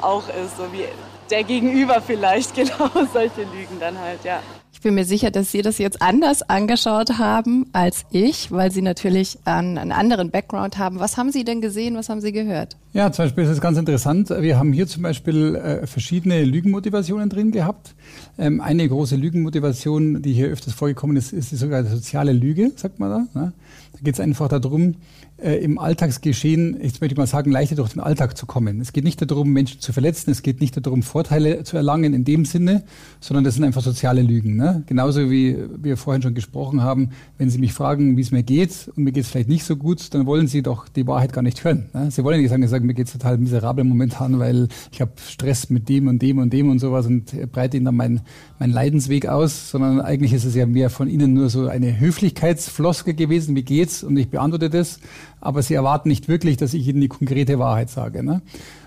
auch 0.00 0.28
ist, 0.28 0.56
so 0.56 0.72
wie 0.72 0.84
der 1.30 1.44
Gegenüber 1.44 2.00
vielleicht, 2.00 2.54
genau 2.54 2.90
solche 3.12 3.42
Lügen 3.42 3.78
dann 3.80 3.98
halt, 3.98 4.24
ja. 4.24 4.40
Ich 4.78 4.82
bin 4.82 4.94
mir 4.94 5.04
sicher, 5.04 5.32
dass 5.32 5.50
Sie 5.50 5.60
das 5.60 5.78
jetzt 5.78 6.00
anders 6.00 6.48
angeschaut 6.48 7.18
haben 7.18 7.66
als 7.72 8.04
ich, 8.12 8.52
weil 8.52 8.70
Sie 8.70 8.80
natürlich 8.80 9.36
einen, 9.44 9.76
einen 9.76 9.90
anderen 9.90 10.30
Background 10.30 10.78
haben. 10.78 11.00
Was 11.00 11.16
haben 11.16 11.32
Sie 11.32 11.42
denn 11.42 11.60
gesehen? 11.60 11.96
Was 11.96 12.08
haben 12.08 12.20
Sie 12.20 12.30
gehört? 12.30 12.76
Ja, 12.92 13.10
zum 13.10 13.24
Beispiel 13.24 13.42
ist 13.42 13.50
es 13.50 13.60
ganz 13.60 13.76
interessant. 13.76 14.30
Wir 14.30 14.56
haben 14.56 14.72
hier 14.72 14.86
zum 14.86 15.02
Beispiel 15.02 15.56
äh, 15.56 15.86
verschiedene 15.88 16.44
Lügenmotivationen 16.44 17.28
drin 17.28 17.50
gehabt. 17.50 17.96
Ähm, 18.38 18.60
eine 18.60 18.88
große 18.88 19.16
Lügenmotivation, 19.16 20.22
die 20.22 20.32
hier 20.32 20.46
öfters 20.46 20.74
vorgekommen 20.74 21.16
ist, 21.16 21.32
ist 21.32 21.50
die 21.50 21.56
sogenannte 21.56 21.90
soziale 21.90 22.30
Lüge, 22.30 22.70
sagt 22.76 23.00
man 23.00 23.10
da. 23.34 23.40
Ne? 23.40 23.52
Da 23.92 23.98
geht 24.02 24.14
es 24.14 24.20
einfach 24.20 24.48
darum, 24.48 24.94
äh, 25.38 25.56
im 25.58 25.78
Alltagsgeschehen, 25.78 26.78
jetzt 26.82 27.00
möchte 27.00 27.14
ich 27.14 27.16
mal 27.16 27.26
sagen, 27.26 27.50
leichter 27.50 27.76
durch 27.76 27.92
den 27.92 28.00
Alltag 28.00 28.36
zu 28.36 28.44
kommen. 28.46 28.80
Es 28.80 28.92
geht 28.92 29.04
nicht 29.04 29.30
darum, 29.30 29.52
Menschen 29.52 29.80
zu 29.80 29.92
verletzen, 29.92 30.30
es 30.30 30.42
geht 30.42 30.60
nicht 30.60 30.84
darum, 30.84 31.02
Vorteile 31.02 31.62
zu 31.62 31.76
erlangen 31.76 32.12
in 32.12 32.24
dem 32.24 32.44
Sinne, 32.44 32.82
sondern 33.20 33.44
das 33.44 33.54
sind 33.54 33.64
einfach 33.64 33.82
soziale 33.82 34.22
Lügen. 34.22 34.56
Ne? 34.56 34.82
Genauso 34.86 35.30
wie 35.30 35.56
wir 35.76 35.96
vorhin 35.96 36.22
schon 36.22 36.34
gesprochen 36.34 36.82
haben, 36.82 37.10
wenn 37.38 37.50
Sie 37.50 37.58
mich 37.58 37.72
fragen, 37.72 38.16
wie 38.16 38.20
es 38.20 38.32
mir 38.32 38.42
geht 38.42 38.90
und 38.96 39.04
mir 39.04 39.12
geht 39.12 39.24
es 39.24 39.30
vielleicht 39.30 39.48
nicht 39.48 39.64
so 39.64 39.76
gut, 39.76 40.12
dann 40.12 40.26
wollen 40.26 40.48
Sie 40.48 40.62
doch 40.62 40.88
die 40.88 41.06
Wahrheit 41.06 41.32
gar 41.32 41.42
nicht 41.42 41.62
hören. 41.62 41.86
Ne? 41.92 42.10
Sie 42.10 42.24
wollen 42.24 42.40
nicht 42.40 42.50
sagen, 42.50 42.66
sagen 42.66 42.86
mir 42.86 42.94
geht 42.94 43.06
es 43.06 43.12
total 43.12 43.38
miserabel 43.38 43.84
momentan, 43.84 44.38
weil 44.40 44.68
ich 44.90 45.00
habe 45.00 45.12
Stress 45.24 45.70
mit 45.70 45.88
dem 45.88 46.08
und 46.08 46.20
dem 46.20 46.38
und 46.38 46.52
dem 46.52 46.68
und 46.68 46.80
sowas 46.80 47.06
und 47.06 47.50
breite 47.52 47.76
Ihnen 47.76 47.86
dann 47.86 47.96
meinen 47.96 48.20
mein 48.58 48.70
Leidensweg 48.70 49.26
aus, 49.26 49.70
sondern 49.70 50.00
eigentlich 50.00 50.32
ist 50.32 50.44
es 50.44 50.56
ja 50.56 50.66
mehr 50.66 50.90
von 50.90 51.08
Ihnen 51.08 51.34
nur 51.34 51.48
so 51.48 51.68
eine 51.68 52.00
Höflichkeitsfloske 52.00 53.14
gewesen, 53.14 53.54
wie 53.54 53.62
geht's? 53.78 54.02
Und 54.02 54.16
ich 54.16 54.30
beantworte 54.30 54.70
das 54.70 55.00
aber 55.40 55.62
sie 55.62 55.74
erwarten 55.74 56.08
nicht 56.08 56.28
wirklich, 56.28 56.56
dass 56.56 56.74
ich 56.74 56.86
ihnen 56.86 57.00
die 57.00 57.08
konkrete 57.08 57.58
Wahrheit 57.58 57.90
sage. 57.90 58.22
Ne? 58.22 58.42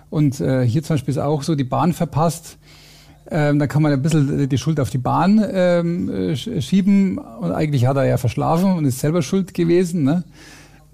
Und 0.10 0.40
äh, 0.40 0.66
hier 0.66 0.84
zum 0.84 0.96
Beispiel 0.96 1.14
ist 1.14 1.18
auch 1.18 1.44
so, 1.44 1.56
die 1.56 1.64
Bahn 1.64 1.94
verpasst. 1.94 2.58
Ähm, 3.30 3.60
da 3.60 3.68
kann 3.68 3.82
man 3.82 3.94
ein 3.94 4.02
bisschen 4.02 4.50
die 4.50 4.58
Schuld 4.58 4.80
auf 4.80 4.90
die 4.90 4.98
Bahn 4.98 5.44
ähm, 5.52 6.36
schieben. 6.36 7.18
Und 7.18 7.52
eigentlich 7.52 7.86
hat 7.86 7.96
er 7.96 8.06
ja 8.06 8.18
verschlafen 8.18 8.74
und 8.74 8.86
ist 8.86 9.00
selber 9.00 9.22
schuld 9.22 9.54
gewesen. 9.54 10.04
Ne? 10.04 10.24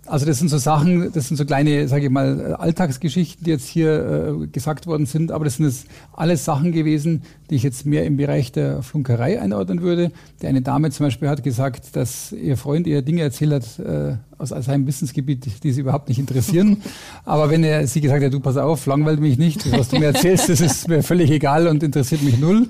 Also 0.07 0.25
das 0.25 0.39
sind 0.39 0.47
so 0.47 0.57
Sachen, 0.57 1.11
das 1.11 1.27
sind 1.27 1.37
so 1.37 1.45
kleine, 1.45 1.87
sage 1.87 2.05
ich 2.05 2.09
mal, 2.09 2.55
Alltagsgeschichten, 2.55 3.43
die 3.43 3.51
jetzt 3.51 3.67
hier 3.67 4.37
äh, 4.43 4.47
gesagt 4.47 4.87
worden 4.87 5.05
sind. 5.05 5.31
Aber 5.31 5.45
das 5.45 5.57
sind 5.57 5.65
jetzt 5.65 5.87
alles 6.13 6.45
Sachen 6.45 6.71
gewesen, 6.71 7.23
die 7.49 7.55
ich 7.55 7.63
jetzt 7.63 7.85
mehr 7.85 8.05
im 8.05 8.17
Bereich 8.17 8.51
der 8.51 8.81
Flunkerei 8.83 9.41
einordnen 9.41 9.81
würde. 9.81 10.11
Die 10.41 10.47
eine 10.47 10.61
Dame 10.61 10.89
zum 10.91 11.05
Beispiel 11.05 11.29
hat 11.29 11.43
gesagt, 11.43 11.95
dass 11.95 12.31
ihr 12.31 12.57
Freund 12.57 12.87
ihr 12.87 13.01
Dinge 13.01 13.21
erzählt 13.21 13.51
hat 13.51 13.79
äh, 13.79 14.15
aus, 14.37 14.49
seinem 14.49 14.87
Wissensgebiet, 14.87 15.63
die 15.63 15.71
sie 15.71 15.81
überhaupt 15.81 16.09
nicht 16.09 16.19
interessieren. 16.19 16.77
Aber 17.25 17.49
wenn 17.49 17.63
er 17.63 17.85
sie 17.87 18.01
gesagt 18.01 18.23
hat, 18.23 18.33
du 18.33 18.39
pass 18.39 18.57
auf, 18.57 18.85
langweilt 18.85 19.19
mich 19.19 19.37
nicht, 19.37 19.69
was 19.71 19.89
du 19.89 19.99
mir 19.99 20.05
erzählst, 20.05 20.49
das 20.49 20.61
ist 20.61 20.87
mir 20.87 21.03
völlig 21.03 21.29
egal 21.31 21.67
und 21.67 21.83
interessiert 21.83 22.23
mich 22.23 22.39
null 22.39 22.67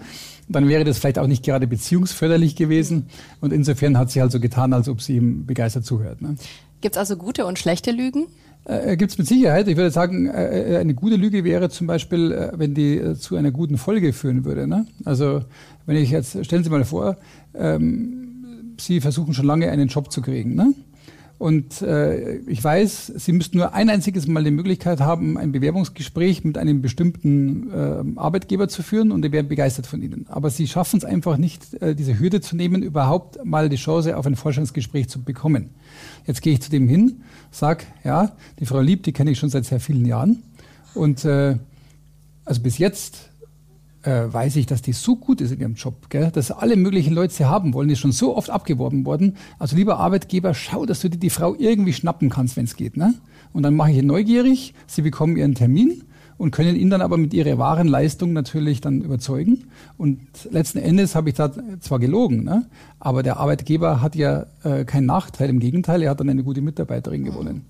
dann 0.49 0.67
wäre 0.67 0.83
das 0.83 0.97
vielleicht 0.97 1.19
auch 1.19 1.27
nicht 1.27 1.43
gerade 1.43 1.67
beziehungsförderlich 1.67 2.55
gewesen. 2.55 3.07
Und 3.41 3.51
insofern 3.51 3.97
hat 3.97 4.11
sie 4.11 4.21
halt 4.21 4.31
so 4.31 4.39
getan, 4.39 4.73
als 4.73 4.87
ob 4.87 5.01
sie 5.01 5.17
ihm 5.17 5.45
begeistert 5.45 5.85
zuhört. 5.85 6.21
Ne? 6.21 6.35
Gibt 6.81 6.95
es 6.95 6.99
also 6.99 7.17
gute 7.17 7.45
und 7.45 7.57
schlechte 7.59 7.91
Lügen? 7.91 8.27
Äh, 8.65 8.97
Gibt 8.97 9.11
es 9.11 9.17
mit 9.17 9.27
Sicherheit. 9.27 9.67
Ich 9.67 9.77
würde 9.77 9.91
sagen, 9.91 10.27
äh, 10.27 10.73
äh, 10.73 10.77
eine 10.77 10.93
gute 10.93 11.15
Lüge 11.15 11.43
wäre 11.43 11.69
zum 11.69 11.87
Beispiel, 11.87 12.31
äh, 12.31 12.51
wenn 12.55 12.73
die 12.73 12.97
äh, 12.97 13.15
zu 13.15 13.35
einer 13.35 13.51
guten 13.51 13.77
Folge 13.77 14.11
führen 14.13 14.43
würde. 14.43 14.67
Ne? 14.67 14.85
Also 15.05 15.43
wenn 15.85 15.95
ich 15.95 16.11
jetzt, 16.11 16.43
stellen 16.45 16.63
Sie 16.63 16.69
mal 16.69 16.83
vor, 16.83 17.17
ähm, 17.55 18.75
Sie 18.79 19.01
versuchen 19.01 19.33
schon 19.33 19.45
lange 19.45 19.71
einen 19.71 19.87
Job 19.87 20.11
zu 20.11 20.21
kriegen. 20.21 20.55
Ne? 20.55 20.73
Und 21.37 21.83
äh, 21.83 22.37
ich 22.47 22.63
weiß, 22.63 23.13
Sie 23.15 23.31
müssten 23.31 23.57
nur 23.57 23.75
ein 23.75 23.89
einziges 23.89 24.25
Mal 24.25 24.43
die 24.43 24.49
Möglichkeit 24.51 25.01
haben, 25.01 25.37
ein 25.37 25.51
Bewerbungsgespräch 25.51 26.43
mit 26.43 26.57
einem 26.57 26.81
bestimmten 26.81 27.71
äh, 27.71 28.19
Arbeitgeber 28.19 28.67
zu 28.67 28.81
führen 28.81 29.11
und 29.11 29.21
die 29.21 29.31
werden 29.31 29.47
begeistert 29.47 29.85
von 29.85 30.01
Ihnen. 30.01 30.25
Aber 30.29 30.49
Sie 30.49 30.67
schaffen 30.67 30.97
es 30.97 31.05
einfach 31.05 31.37
nicht, 31.37 31.75
äh, 31.75 31.93
diese 31.93 32.19
Hürde 32.19 32.41
zu 32.41 32.55
nehmen, 32.55 32.81
überhaupt 32.81 33.45
mal 33.45 33.69
die 33.69 33.75
Chance 33.75 34.17
auf 34.17 34.25
ein 34.25 34.35
Forschungsgespräch 34.35 35.09
zu 35.09 35.21
bekommen. 35.21 35.69
Jetzt 36.25 36.41
gehe 36.41 36.53
ich 36.53 36.61
zu 36.61 36.71
dem 36.71 36.87
hin, 36.87 37.21
sag, 37.51 37.85
ja, 38.03 38.31
die 38.59 38.65
Frau 38.65 38.79
Lieb, 38.79 39.03
die 39.03 39.13
kenne 39.13 39.29
ich 39.29 39.37
schon 39.37 39.49
seit 39.49 39.65
sehr 39.65 39.79
vielen 39.79 40.05
Jahren. 40.05 40.41
Und 40.95 41.23
äh, 41.23 41.57
also 42.45 42.61
bis 42.61 42.79
jetzt 42.79 43.29
äh, 44.07 44.33
weiß 44.33 44.55
ich, 44.55 44.65
dass 44.65 44.81
die 44.81 44.93
so 44.93 45.17
gut 45.17 45.41
ist 45.41 45.51
in 45.51 45.59
ihrem 45.59 45.73
Job, 45.73 46.09
gell? 46.09 46.31
dass 46.31 46.51
alle 46.51 46.77
möglichen 46.77 47.13
Leute 47.13 47.33
sie 47.33 47.45
haben 47.45 47.73
wollen, 47.73 47.89
die 47.89 47.93
ist 47.93 47.99
schon 47.99 48.13
so 48.13 48.37
oft 48.37 48.49
abgeworben 48.49 49.05
worden. 49.05 49.35
Also 49.59 49.75
lieber 49.75 49.99
Arbeitgeber, 49.99 50.53
schau, 50.53 50.85
dass 50.85 51.01
du 51.01 51.09
dir 51.09 51.17
die 51.17 51.29
Frau 51.29 51.55
irgendwie 51.55 51.91
schnappen 51.91 52.29
kannst, 52.29 52.55
wenn 52.55 52.63
es 52.63 52.77
geht. 52.77 52.95
Ne? 52.95 53.15
Und 53.51 53.63
dann 53.63 53.75
mache 53.75 53.91
ich 53.91 53.97
ihn 53.97 54.07
neugierig, 54.07 54.73
sie 54.87 55.01
bekommen 55.01 55.35
ihren 55.35 55.55
Termin 55.55 56.03
und 56.37 56.51
können 56.51 56.77
ihn 56.77 56.89
dann 56.89 57.01
aber 57.01 57.17
mit 57.17 57.33
ihrer 57.33 57.57
wahren 57.57 57.89
Leistung 57.89 58.31
natürlich 58.31 58.79
dann 58.79 59.01
überzeugen. 59.01 59.65
Und 59.97 60.21
letzten 60.51 60.77
Endes 60.77 61.13
habe 61.13 61.29
ich 61.29 61.35
da 61.35 61.51
zwar 61.81 61.99
gelogen, 61.99 62.45
ne? 62.45 62.65
aber 63.01 63.23
der 63.23 63.37
Arbeitgeber 63.37 64.01
hat 64.01 64.15
ja 64.15 64.45
äh, 64.63 64.85
keinen 64.85 65.07
Nachteil, 65.07 65.49
im 65.49 65.59
Gegenteil, 65.59 66.01
er 66.01 66.11
hat 66.11 66.21
dann 66.21 66.29
eine 66.29 66.43
gute 66.43 66.61
Mitarbeiterin 66.61 67.25
gewonnen. 67.25 67.65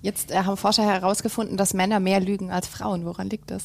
Jetzt 0.00 0.30
äh, 0.30 0.36
haben 0.44 0.56
Forscher 0.56 0.84
herausgefunden, 0.84 1.58
dass 1.58 1.74
Männer 1.74 2.00
mehr 2.00 2.20
lügen 2.20 2.50
als 2.50 2.68
Frauen. 2.68 3.04
Woran 3.04 3.28
liegt 3.28 3.50
das? 3.50 3.64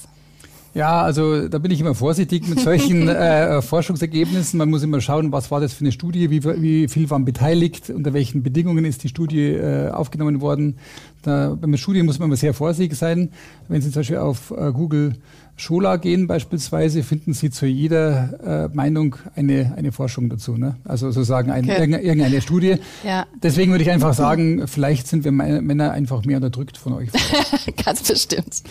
Ja, 0.73 1.03
also 1.03 1.47
da 1.47 1.59
bin 1.59 1.71
ich 1.71 1.79
immer 1.79 1.93
vorsichtig 1.93 2.47
mit 2.47 2.59
solchen 2.59 3.07
äh, 3.07 3.61
Forschungsergebnissen. 3.61 4.57
Man 4.57 4.69
muss 4.69 4.81
immer 4.81 5.01
schauen, 5.01 5.31
was 5.31 5.51
war 5.51 5.59
das 5.59 5.73
für 5.73 5.81
eine 5.81 5.91
Studie, 5.91 6.31
wie, 6.31 6.43
wie 6.43 6.87
viel 6.87 7.09
waren 7.09 7.25
beteiligt, 7.25 7.91
unter 7.91 8.13
welchen 8.13 8.41
Bedingungen 8.41 8.83
ist 8.83 9.03
die 9.03 9.09
Studie 9.09 9.51
äh, 9.51 9.89
aufgenommen 9.89 10.41
worden. 10.41 10.77
Da, 11.21 11.55
bei 11.55 11.67
einer 11.67 11.77
Studie 11.77 12.01
muss 12.01 12.17
man 12.17 12.29
immer 12.29 12.37
sehr 12.37 12.53
vorsichtig 12.53 12.97
sein. 12.97 13.29
Wenn 13.67 13.81
Sie 13.81 13.91
zum 13.91 13.99
Beispiel 13.99 14.17
auf 14.17 14.51
äh, 14.51 14.71
Google 14.71 15.15
Schola 15.55 15.97
gehen 15.97 16.25
beispielsweise, 16.25 17.03
finden 17.03 17.33
Sie 17.33 17.51
zu 17.51 17.67
jeder 17.67 18.69
äh, 18.71 18.75
Meinung 18.75 19.15
eine, 19.35 19.75
eine 19.77 19.91
Forschung 19.91 20.27
dazu. 20.29 20.57
Ne? 20.57 20.77
Also 20.83 21.11
sozusagen 21.11 21.51
ein, 21.51 21.65
okay. 21.69 22.01
irgendeine 22.01 22.41
Studie. 22.41 22.77
Ja. 23.05 23.27
Deswegen 23.43 23.71
würde 23.71 23.83
ich 23.83 23.91
einfach 23.91 24.15
sagen, 24.15 24.67
vielleicht 24.67 25.07
sind 25.07 25.23
wir 25.23 25.31
Männer 25.31 25.91
einfach 25.91 26.25
mehr 26.25 26.37
unterdrückt 26.37 26.77
von 26.77 26.93
euch. 26.93 27.09
Ganz 27.85 28.01
bestimmt. 28.01 28.63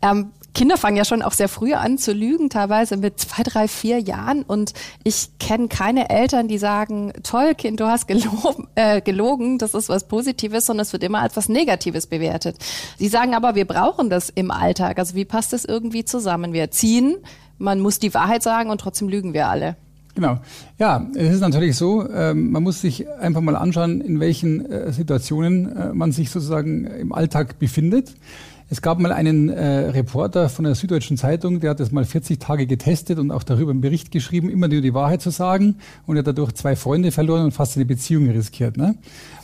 Ähm, 0.00 0.30
Kinder 0.54 0.76
fangen 0.76 0.96
ja 0.96 1.04
schon 1.04 1.20
auch 1.20 1.32
sehr 1.32 1.48
früh 1.48 1.74
an 1.74 1.98
zu 1.98 2.12
lügen, 2.12 2.48
teilweise 2.48 2.96
mit 2.96 3.18
zwei, 3.18 3.42
drei, 3.42 3.68
vier 3.68 3.98
Jahren. 3.98 4.42
Und 4.42 4.72
ich 5.02 5.30
kenne 5.40 5.66
keine 5.68 6.10
Eltern, 6.10 6.46
die 6.46 6.58
sagen, 6.58 7.12
toll, 7.24 7.54
Kind, 7.56 7.80
du 7.80 7.86
hast 7.86 8.06
gelogen, 8.06 8.68
äh, 8.76 9.00
gelogen, 9.00 9.58
das 9.58 9.74
ist 9.74 9.88
was 9.88 10.06
Positives, 10.06 10.66
sondern 10.66 10.82
es 10.82 10.92
wird 10.92 11.02
immer 11.02 11.20
als 11.20 11.36
was 11.36 11.48
Negatives 11.48 12.06
bewertet. 12.06 12.56
Sie 12.98 13.08
sagen 13.08 13.34
aber, 13.34 13.56
wir 13.56 13.66
brauchen 13.66 14.10
das 14.10 14.30
im 14.30 14.52
Alltag. 14.52 14.98
Also 14.98 15.16
wie 15.16 15.24
passt 15.24 15.52
das 15.52 15.64
irgendwie 15.64 16.04
zusammen? 16.04 16.52
Wir 16.52 16.62
erziehen, 16.62 17.16
man 17.58 17.80
muss 17.80 17.98
die 17.98 18.14
Wahrheit 18.14 18.42
sagen 18.42 18.70
und 18.70 18.80
trotzdem 18.80 19.08
lügen 19.08 19.34
wir 19.34 19.48
alle. 19.48 19.76
Genau. 20.14 20.38
Ja, 20.78 21.08
es 21.16 21.34
ist 21.34 21.40
natürlich 21.40 21.76
so, 21.76 22.08
ähm, 22.08 22.52
man 22.52 22.62
muss 22.62 22.80
sich 22.80 23.08
einfach 23.10 23.40
mal 23.40 23.56
anschauen, 23.56 24.00
in 24.00 24.20
welchen 24.20 24.64
äh, 24.70 24.92
Situationen 24.92 25.74
äh, 25.74 25.92
man 25.92 26.12
sich 26.12 26.30
sozusagen 26.30 26.86
im 26.86 27.12
Alltag 27.12 27.58
befindet. 27.58 28.14
Es 28.74 28.82
gab 28.82 28.98
mal 28.98 29.12
einen 29.12 29.50
äh, 29.50 29.90
Reporter 29.90 30.48
von 30.48 30.64
der 30.64 30.74
Süddeutschen 30.74 31.16
Zeitung, 31.16 31.60
der 31.60 31.70
hat 31.70 31.78
das 31.78 31.92
mal 31.92 32.04
40 32.04 32.40
Tage 32.40 32.66
getestet 32.66 33.20
und 33.20 33.30
auch 33.30 33.44
darüber 33.44 33.70
einen 33.70 33.80
Bericht 33.80 34.10
geschrieben, 34.10 34.50
immer 34.50 34.66
nur 34.66 34.80
die 34.80 34.92
Wahrheit 34.92 35.22
zu 35.22 35.30
sagen. 35.30 35.76
Und 36.08 36.16
er 36.16 36.18
hat 36.22 36.26
dadurch 36.26 36.54
zwei 36.54 36.74
Freunde 36.74 37.12
verloren 37.12 37.44
und 37.44 37.52
fast 37.52 37.76
eine 37.76 37.84
Beziehung 37.84 38.28
riskiert. 38.28 38.76
Ne? 38.76 38.96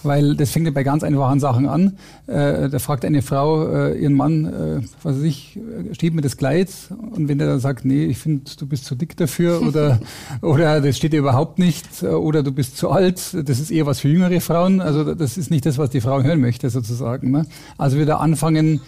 Weil 0.03 0.35
das 0.35 0.51
fängt 0.51 0.67
ja 0.67 0.73
bei 0.73 0.83
ganz 0.83 1.05
einfachen 1.05 1.39
Sachen 1.39 1.69
an. 1.69 1.97
Äh, 2.27 2.71
da 2.71 2.81
fragt 2.81 3.05
eine 3.05 3.23
Frau 3.23 3.69
äh, 3.69 4.01
ihren 4.01 4.15
Mann, 4.15 4.47
äh, 4.47 4.81
was 5.05 5.19
weiß 5.19 5.23
ich, 5.23 5.57
äh, 5.57 5.95
steht 5.95 6.13
mir 6.13 6.23
das 6.23 6.37
Kleid? 6.37 6.71
Und 7.13 7.29
wenn 7.29 7.39
der 7.39 7.47
dann 7.47 7.61
sagt, 7.61 7.85
nee, 7.85 8.07
ich 8.07 8.19
finde, 8.19 8.51
du 8.59 8.67
bist 8.67 8.85
zu 8.85 8.97
dick 8.97 9.17
dafür 9.17 9.63
oder, 9.69 10.01
oder 10.43 10.81
das 10.81 10.97
steht 10.97 11.13
dir 11.13 11.21
überhaupt 11.21 11.61
nicht 11.61 12.03
oder 12.03 12.43
du 12.43 12.51
bist 12.51 12.77
zu 12.77 12.91
alt, 12.91 13.33
das 13.49 13.61
ist 13.61 13.71
eher 13.71 13.87
was 13.87 14.01
für 14.01 14.09
jüngere 14.09 14.41
Frauen. 14.41 14.81
Also 14.81 15.15
das 15.15 15.39
ist 15.39 15.53
nicht 15.53 15.67
das, 15.67 15.79
was 15.79 15.91
die 15.91 16.01
Frau 16.01 16.21
hören 16.21 16.41
möchte 16.41 16.69
sozusagen. 16.69 17.31
Ne? 17.31 17.47
Also 17.79 17.97
wieder 17.97 18.19
anfangen, 18.19 18.81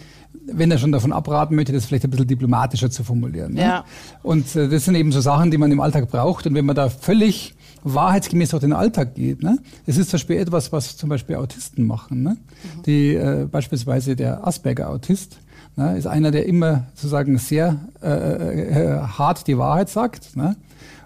wenn 0.47 0.71
er 0.71 0.79
schon 0.79 0.93
davon 0.93 1.13
abraten 1.13 1.55
möchte, 1.55 1.73
das 1.73 1.87
vielleicht 1.87 2.05
ein 2.05 2.11
bisschen 2.11 2.27
diplomatischer 2.27 2.91
zu 2.91 3.05
formulieren. 3.05 3.55
Ne? 3.55 3.63
Ja. 3.63 3.85
Und 4.23 4.55
äh, 4.57 4.69
das 4.69 4.85
sind 4.85 4.95
eben 4.95 5.13
so 5.13 5.21
Sachen, 5.21 5.51
die 5.51 5.59
man 5.59 5.71
im 5.71 5.81
Alltag 5.81 6.09
braucht. 6.11 6.47
Und 6.47 6.55
wenn 6.55 6.67
man 6.67 6.77
da 6.77 6.89
völlig 6.89 7.55
wahrheitsgemäß 7.85 8.51
durch 8.51 8.61
den 8.61 8.73
Alltag 8.73 9.15
geht, 9.15 9.43
ne? 9.43 9.59
es 9.87 9.99
ist 9.99 10.11
zum 10.11 10.19
Beispiel 10.19 10.37
etwas, 10.39 10.73
was 10.73 10.97
zum 10.97 11.09
Beispiel 11.09 11.37
Autisten 11.37 11.87
machen. 11.87 12.23
Ne? 12.23 12.31
Mhm. 12.31 12.83
Die 12.85 13.15
äh, 13.15 13.47
beispielsweise 13.51 14.17
der 14.17 14.47
Asperger-Autist 14.47 15.39
ne, 15.77 15.97
ist 15.97 16.07
einer, 16.07 16.31
der 16.31 16.47
immer 16.47 16.87
sozusagen 16.95 17.39
sehr 17.39 17.77
äh, 18.03 18.09
äh, 18.09 19.01
hart 19.01 19.47
die 19.47 19.59
Wahrheit 19.59 19.89
sagt. 19.89 20.37
Ne? 20.37 20.57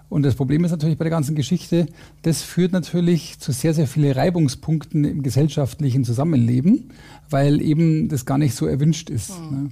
Und 0.09 0.23
das 0.23 0.35
Problem 0.35 0.63
ist 0.63 0.71
natürlich 0.71 0.97
bei 0.97 1.03
der 1.03 1.11
ganzen 1.11 1.35
Geschichte, 1.35 1.87
das 2.21 2.41
führt 2.41 2.71
natürlich 2.71 3.39
zu 3.39 3.51
sehr, 3.51 3.73
sehr 3.73 3.87
vielen 3.87 4.13
Reibungspunkten 4.13 5.03
im 5.03 5.21
gesellschaftlichen 5.21 6.05
Zusammenleben, 6.05 6.91
weil 7.29 7.61
eben 7.61 8.07
das 8.07 8.25
gar 8.25 8.37
nicht 8.37 8.55
so 8.55 8.67
erwünscht 8.67 9.09
ist. 9.09 9.39
Mhm. 9.39 9.63
Ne? 9.63 9.69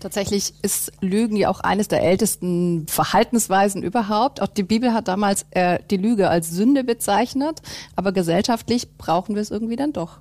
Tatsächlich 0.00 0.54
ist 0.62 0.92
Lügen 1.02 1.36
ja 1.36 1.50
auch 1.50 1.60
eines 1.60 1.86
der 1.86 2.02
ältesten 2.02 2.86
Verhaltensweisen 2.88 3.82
überhaupt. 3.82 4.40
Auch 4.40 4.48
die 4.48 4.62
Bibel 4.62 4.94
hat 4.94 5.08
damals 5.08 5.44
äh, 5.50 5.78
die 5.90 5.98
Lüge 5.98 6.30
als 6.30 6.50
Sünde 6.50 6.84
bezeichnet, 6.84 7.60
aber 7.96 8.12
gesellschaftlich 8.12 8.88
brauchen 8.96 9.34
wir 9.34 9.42
es 9.42 9.50
irgendwie 9.50 9.76
dann 9.76 9.92
doch. 9.92 10.18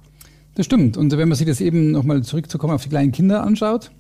Das 0.55 0.65
stimmt. 0.65 0.97
Und 0.97 1.17
wenn 1.17 1.29
man 1.29 1.38
sich 1.38 1.47
das 1.47 1.62
eben 1.62 1.91
nochmal 1.91 2.21
zurückzukommen 2.23 2.73
auf 2.73 2.83
die 2.83 2.89
kleinen 2.89 3.13
Kinder 3.13 3.43
anschaut, 3.43 3.91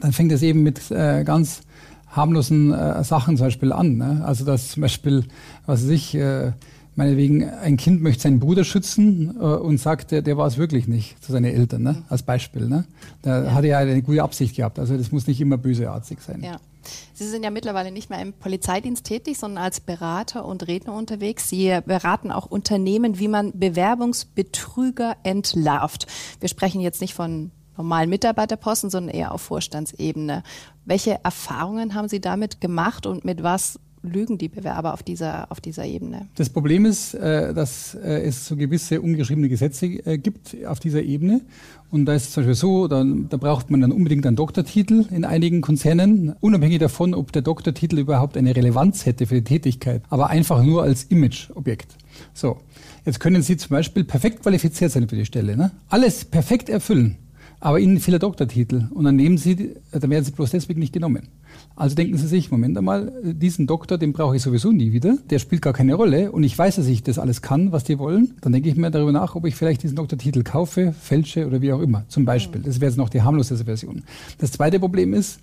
dann 0.00 0.12
fängt 0.12 0.30
es 0.32 0.42
eben 0.42 0.62
mit 0.62 0.90
äh, 0.90 1.24
ganz 1.24 1.62
harmlosen 2.10 2.72
äh, 2.72 3.04
Sachen 3.04 3.36
zum 3.36 3.46
Beispiel 3.46 3.72
an. 3.72 3.96
Ne? 3.96 4.22
Also 4.24 4.44
dass 4.44 4.72
zum 4.72 4.82
Beispiel, 4.82 5.24
was 5.66 5.82
weiß 5.82 5.90
ich, 5.90 6.14
äh, 6.14 6.52
meinetwegen 6.98 7.44
ein 7.48 7.76
Kind 7.76 8.02
möchte 8.02 8.24
seinen 8.24 8.40
Bruder 8.40 8.64
schützen 8.64 9.36
äh, 9.38 9.44
und 9.44 9.78
sagt, 9.78 10.10
der, 10.10 10.20
der 10.20 10.36
war 10.36 10.46
es 10.46 10.58
wirklich 10.58 10.88
nicht 10.88 11.22
zu 11.22 11.32
seinen 11.32 11.44
Eltern, 11.44 11.82
ne? 11.82 12.02
als 12.08 12.24
Beispiel. 12.24 12.68
Ne? 12.68 12.84
Da 13.22 13.44
ja. 13.44 13.54
hat 13.54 13.64
er 13.64 13.70
ja 13.70 13.78
eine 13.78 14.02
gute 14.02 14.22
Absicht 14.22 14.56
gehabt. 14.56 14.78
Also 14.78 14.96
das 14.96 15.12
muss 15.12 15.26
nicht 15.26 15.40
immer 15.40 15.56
böseartig 15.56 16.20
sein. 16.20 16.42
Ja. 16.42 16.58
Sie 17.12 17.28
sind 17.28 17.44
ja 17.44 17.50
mittlerweile 17.50 17.92
nicht 17.92 18.10
mehr 18.10 18.20
im 18.20 18.32
Polizeidienst 18.32 19.04
tätig, 19.04 19.38
sondern 19.38 19.62
als 19.62 19.80
Berater 19.80 20.44
und 20.44 20.66
Redner 20.66 20.94
unterwegs. 20.94 21.48
Sie 21.48 21.78
beraten 21.84 22.32
auch 22.32 22.46
Unternehmen, 22.46 23.18
wie 23.18 23.28
man 23.28 23.58
Bewerbungsbetrüger 23.58 25.16
entlarvt. 25.22 26.06
Wir 26.40 26.48
sprechen 26.48 26.80
jetzt 26.80 27.00
nicht 27.00 27.14
von 27.14 27.50
normalen 27.78 28.10
Mitarbeiterposten, 28.10 28.90
sondern 28.90 29.14
eher 29.14 29.32
auf 29.32 29.40
Vorstandsebene. 29.40 30.42
Welche 30.84 31.24
Erfahrungen 31.24 31.94
haben 31.94 32.08
Sie 32.08 32.20
damit 32.20 32.60
gemacht 32.60 33.06
und 33.06 33.24
mit 33.24 33.42
was 33.42 33.78
lügen 34.02 34.38
die 34.38 34.48
Bewerber 34.48 34.94
auf 34.94 35.02
dieser, 35.02 35.50
auf 35.50 35.60
dieser 35.60 35.84
Ebene? 35.84 36.28
Das 36.36 36.50
Problem 36.50 36.84
ist, 36.84 37.14
äh, 37.14 37.52
dass 37.54 37.94
äh, 37.94 38.22
es 38.22 38.46
so 38.46 38.56
gewisse 38.56 39.00
ungeschriebene 39.00 39.48
Gesetze 39.48 39.86
äh, 39.86 40.18
gibt 40.18 40.56
auf 40.66 40.80
dieser 40.80 41.02
Ebene. 41.02 41.40
Und 41.90 42.04
da 42.04 42.14
ist 42.14 42.24
es 42.24 42.32
zum 42.32 42.42
Beispiel 42.42 42.54
so, 42.54 42.88
da, 42.88 43.02
da 43.04 43.36
braucht 43.36 43.70
man 43.70 43.80
dann 43.80 43.92
unbedingt 43.92 44.26
einen 44.26 44.36
Doktortitel 44.36 45.06
in 45.10 45.24
einigen 45.24 45.62
Konzernen, 45.62 46.34
unabhängig 46.40 46.78
davon, 46.78 47.14
ob 47.14 47.32
der 47.32 47.42
Doktortitel 47.42 47.98
überhaupt 47.98 48.36
eine 48.36 48.54
Relevanz 48.54 49.06
hätte 49.06 49.26
für 49.26 49.36
die 49.36 49.44
Tätigkeit, 49.44 50.02
aber 50.10 50.28
einfach 50.28 50.62
nur 50.62 50.82
als 50.82 51.04
Imageobjekt. 51.04 51.96
So, 52.34 52.58
jetzt 53.04 53.20
können 53.20 53.42
Sie 53.42 53.56
zum 53.56 53.70
Beispiel 53.70 54.04
perfekt 54.04 54.42
qualifiziert 54.42 54.92
sein 54.92 55.08
für 55.08 55.16
die 55.16 55.26
Stelle, 55.26 55.56
ne? 55.56 55.70
alles 55.88 56.24
perfekt 56.24 56.68
erfüllen 56.68 57.16
aber 57.60 57.80
ihnen 57.80 57.98
fehlt 57.98 58.12
der 58.12 58.20
Doktortitel 58.20 58.88
und 58.90 59.04
dann 59.04 59.16
nehmen 59.16 59.38
sie, 59.38 59.74
dann 59.90 60.10
werden 60.10 60.24
sie 60.24 60.32
bloß 60.32 60.50
deswegen 60.50 60.80
nicht 60.80 60.92
genommen. 60.92 61.28
Also 61.74 61.94
denken 61.94 62.16
Sie 62.16 62.26
sich, 62.26 62.50
Moment 62.50 62.76
einmal, 62.76 63.12
diesen 63.22 63.66
Doktor, 63.66 63.98
den 63.98 64.12
brauche 64.12 64.36
ich 64.36 64.42
sowieso 64.42 64.72
nie 64.72 64.92
wieder, 64.92 65.16
der 65.30 65.38
spielt 65.38 65.62
gar 65.62 65.72
keine 65.72 65.94
Rolle 65.94 66.32
und 66.32 66.42
ich 66.44 66.56
weiß, 66.56 66.76
dass 66.76 66.86
ich 66.86 67.02
das 67.02 67.18
alles 67.18 67.42
kann, 67.42 67.72
was 67.72 67.84
die 67.84 67.98
wollen. 67.98 68.34
Dann 68.40 68.52
denke 68.52 68.68
ich 68.68 68.76
mir 68.76 68.90
darüber 68.90 69.12
nach, 69.12 69.34
ob 69.34 69.46
ich 69.46 69.54
vielleicht 69.54 69.82
diesen 69.82 69.96
Doktortitel 69.96 70.42
kaufe, 70.42 70.92
fälsche 70.92 71.46
oder 71.46 71.60
wie 71.60 71.72
auch 71.72 71.80
immer, 71.80 72.04
zum 72.08 72.24
Beispiel. 72.24 72.62
Das 72.62 72.80
wäre 72.80 72.90
jetzt 72.90 72.98
noch 72.98 73.08
die 73.08 73.22
harmloseste 73.22 73.64
Version. 73.64 74.02
Das 74.38 74.52
zweite 74.52 74.78
Problem 74.78 75.14
ist, 75.14 75.40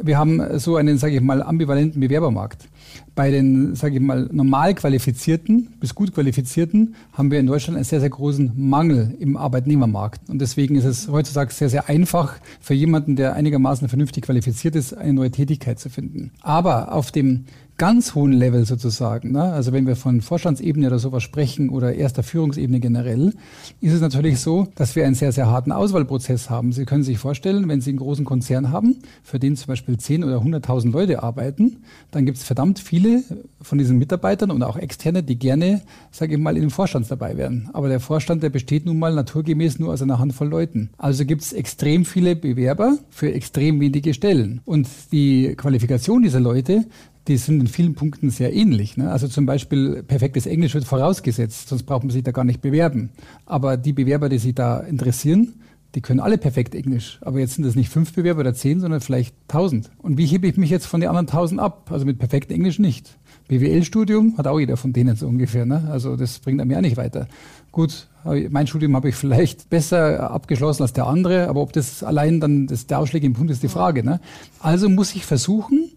wir 0.00 0.18
haben 0.18 0.58
so 0.58 0.76
einen, 0.76 0.98
sage 0.98 1.16
ich 1.16 1.20
mal, 1.20 1.42
ambivalenten 1.42 2.00
Bewerbermarkt. 2.00 2.68
Bei 3.14 3.30
den, 3.30 3.74
sage 3.74 3.96
ich 3.96 4.00
mal, 4.00 4.28
normal 4.32 4.74
qualifizierten 4.74 5.68
bis 5.80 5.94
gut 5.94 6.14
qualifizierten 6.14 6.94
haben 7.12 7.30
wir 7.30 7.38
in 7.38 7.46
Deutschland 7.46 7.76
einen 7.76 7.84
sehr, 7.84 8.00
sehr 8.00 8.10
großen 8.10 8.52
Mangel 8.56 9.14
im 9.18 9.36
Arbeitnehmermarkt. 9.36 10.30
Und 10.30 10.40
deswegen 10.40 10.76
ist 10.76 10.84
es 10.84 11.08
heutzutage 11.08 11.52
sehr, 11.52 11.68
sehr 11.68 11.88
einfach 11.88 12.36
für 12.60 12.74
jemanden, 12.74 13.16
der 13.16 13.34
einigermaßen 13.34 13.88
vernünftig 13.88 14.24
qualifiziert 14.24 14.76
ist, 14.76 14.94
eine 14.94 15.12
neue 15.12 15.30
Tätigkeit 15.30 15.78
zu 15.78 15.90
finden. 15.90 16.32
Aber 16.40 16.92
auf 16.92 17.12
dem 17.12 17.44
ganz 17.82 18.14
hohen 18.14 18.32
Level 18.32 18.64
sozusagen, 18.64 19.32
ne? 19.32 19.42
also 19.42 19.72
wenn 19.72 19.88
wir 19.88 19.96
von 19.96 20.20
Vorstandsebene 20.20 20.86
oder 20.86 21.00
sowas 21.00 21.24
sprechen 21.24 21.68
oder 21.68 21.92
erster 21.92 22.22
Führungsebene 22.22 22.78
generell, 22.78 23.34
ist 23.80 23.92
es 23.92 24.00
natürlich 24.00 24.38
so, 24.38 24.68
dass 24.76 24.94
wir 24.94 25.04
einen 25.04 25.16
sehr, 25.16 25.32
sehr 25.32 25.48
harten 25.48 25.72
Auswahlprozess 25.72 26.48
haben. 26.48 26.70
Sie 26.70 26.84
können 26.84 27.02
sich 27.02 27.18
vorstellen, 27.18 27.68
wenn 27.68 27.80
Sie 27.80 27.90
einen 27.90 27.98
großen 27.98 28.24
Konzern 28.24 28.70
haben, 28.70 28.98
für 29.24 29.40
den 29.40 29.56
zum 29.56 29.66
Beispiel 29.66 29.98
10 29.98 30.22
oder 30.22 30.36
100.000 30.36 30.92
Leute 30.92 31.24
arbeiten, 31.24 31.78
dann 32.12 32.24
gibt 32.24 32.38
es 32.38 32.44
verdammt 32.44 32.78
viele 32.78 33.24
von 33.60 33.78
diesen 33.78 33.98
Mitarbeitern 33.98 34.52
und 34.52 34.62
auch 34.62 34.76
externe, 34.76 35.24
die 35.24 35.36
gerne, 35.36 35.82
sage 36.12 36.36
ich 36.36 36.40
mal, 36.40 36.54
in 36.54 36.62
dem 36.62 36.70
Vorstand 36.70 37.10
dabei 37.10 37.36
wären. 37.36 37.68
Aber 37.72 37.88
der 37.88 37.98
Vorstand, 37.98 38.44
der 38.44 38.50
besteht 38.50 38.86
nun 38.86 39.00
mal 39.00 39.12
naturgemäß 39.12 39.80
nur 39.80 39.92
aus 39.92 40.02
einer 40.02 40.20
Handvoll 40.20 40.46
Leuten. 40.46 40.90
Also 40.98 41.24
gibt 41.24 41.42
es 41.42 41.52
extrem 41.52 42.04
viele 42.04 42.36
Bewerber 42.36 42.96
für 43.10 43.32
extrem 43.32 43.80
wenige 43.80 44.14
Stellen. 44.14 44.60
Und 44.64 44.86
die 45.10 45.56
Qualifikation 45.56 46.22
dieser 46.22 46.38
Leute 46.38 46.84
die 47.28 47.36
sind 47.36 47.60
in 47.60 47.66
vielen 47.68 47.94
Punkten 47.94 48.30
sehr 48.30 48.52
ähnlich. 48.52 48.96
Ne? 48.96 49.10
Also 49.10 49.28
zum 49.28 49.46
Beispiel 49.46 50.02
perfektes 50.02 50.46
Englisch 50.46 50.74
wird 50.74 50.84
vorausgesetzt, 50.84 51.68
sonst 51.68 51.84
braucht 51.84 52.02
man 52.02 52.10
sich 52.10 52.22
da 52.22 52.32
gar 52.32 52.44
nicht 52.44 52.60
bewerben. 52.60 53.10
Aber 53.46 53.76
die 53.76 53.92
Bewerber, 53.92 54.28
die 54.28 54.38
sich 54.38 54.54
da 54.54 54.80
interessieren, 54.80 55.54
die 55.94 56.00
können 56.00 56.20
alle 56.20 56.38
perfekt 56.38 56.74
Englisch. 56.74 57.18
Aber 57.20 57.38
jetzt 57.38 57.54
sind 57.54 57.64
das 57.64 57.74
nicht 57.74 57.90
fünf 57.90 58.14
Bewerber 58.14 58.40
oder 58.40 58.54
zehn, 58.54 58.80
sondern 58.80 59.00
vielleicht 59.00 59.34
tausend. 59.48 59.90
Und 59.98 60.16
wie 60.16 60.26
hebe 60.26 60.46
ich 60.46 60.56
mich 60.56 60.70
jetzt 60.70 60.86
von 60.86 61.00
den 61.00 61.08
anderen 61.08 61.26
tausend 61.26 61.60
ab? 61.60 61.90
Also 61.90 62.06
mit 62.06 62.18
perfektem 62.18 62.56
Englisch 62.56 62.78
nicht. 62.78 63.18
BWL-Studium 63.48 64.38
hat 64.38 64.46
auch 64.46 64.58
jeder 64.58 64.76
von 64.76 64.92
denen 64.92 65.16
so 65.16 65.26
ungefähr. 65.26 65.66
Ne? 65.66 65.88
Also 65.90 66.16
das 66.16 66.38
bringt 66.38 66.64
mir 66.64 66.76
auch 66.76 66.82
nicht 66.82 66.96
weiter. 66.96 67.28
Gut, 67.70 68.08
mein 68.24 68.66
Studium 68.66 68.96
habe 68.96 69.10
ich 69.10 69.14
vielleicht 69.14 69.68
besser 69.68 70.30
abgeschlossen 70.30 70.82
als 70.82 70.92
der 70.92 71.06
andere, 71.06 71.48
aber 71.48 71.60
ob 71.60 71.72
das 71.72 72.02
allein 72.02 72.40
dann 72.40 72.66
das 72.66 72.86
der 72.86 72.98
ausschlägende 72.98 73.36
Punkt 73.36 73.52
ist, 73.52 73.62
die 73.62 73.68
Frage. 73.68 74.04
Ne? 74.04 74.20
Also 74.60 74.88
muss 74.88 75.14
ich 75.14 75.26
versuchen, 75.26 75.90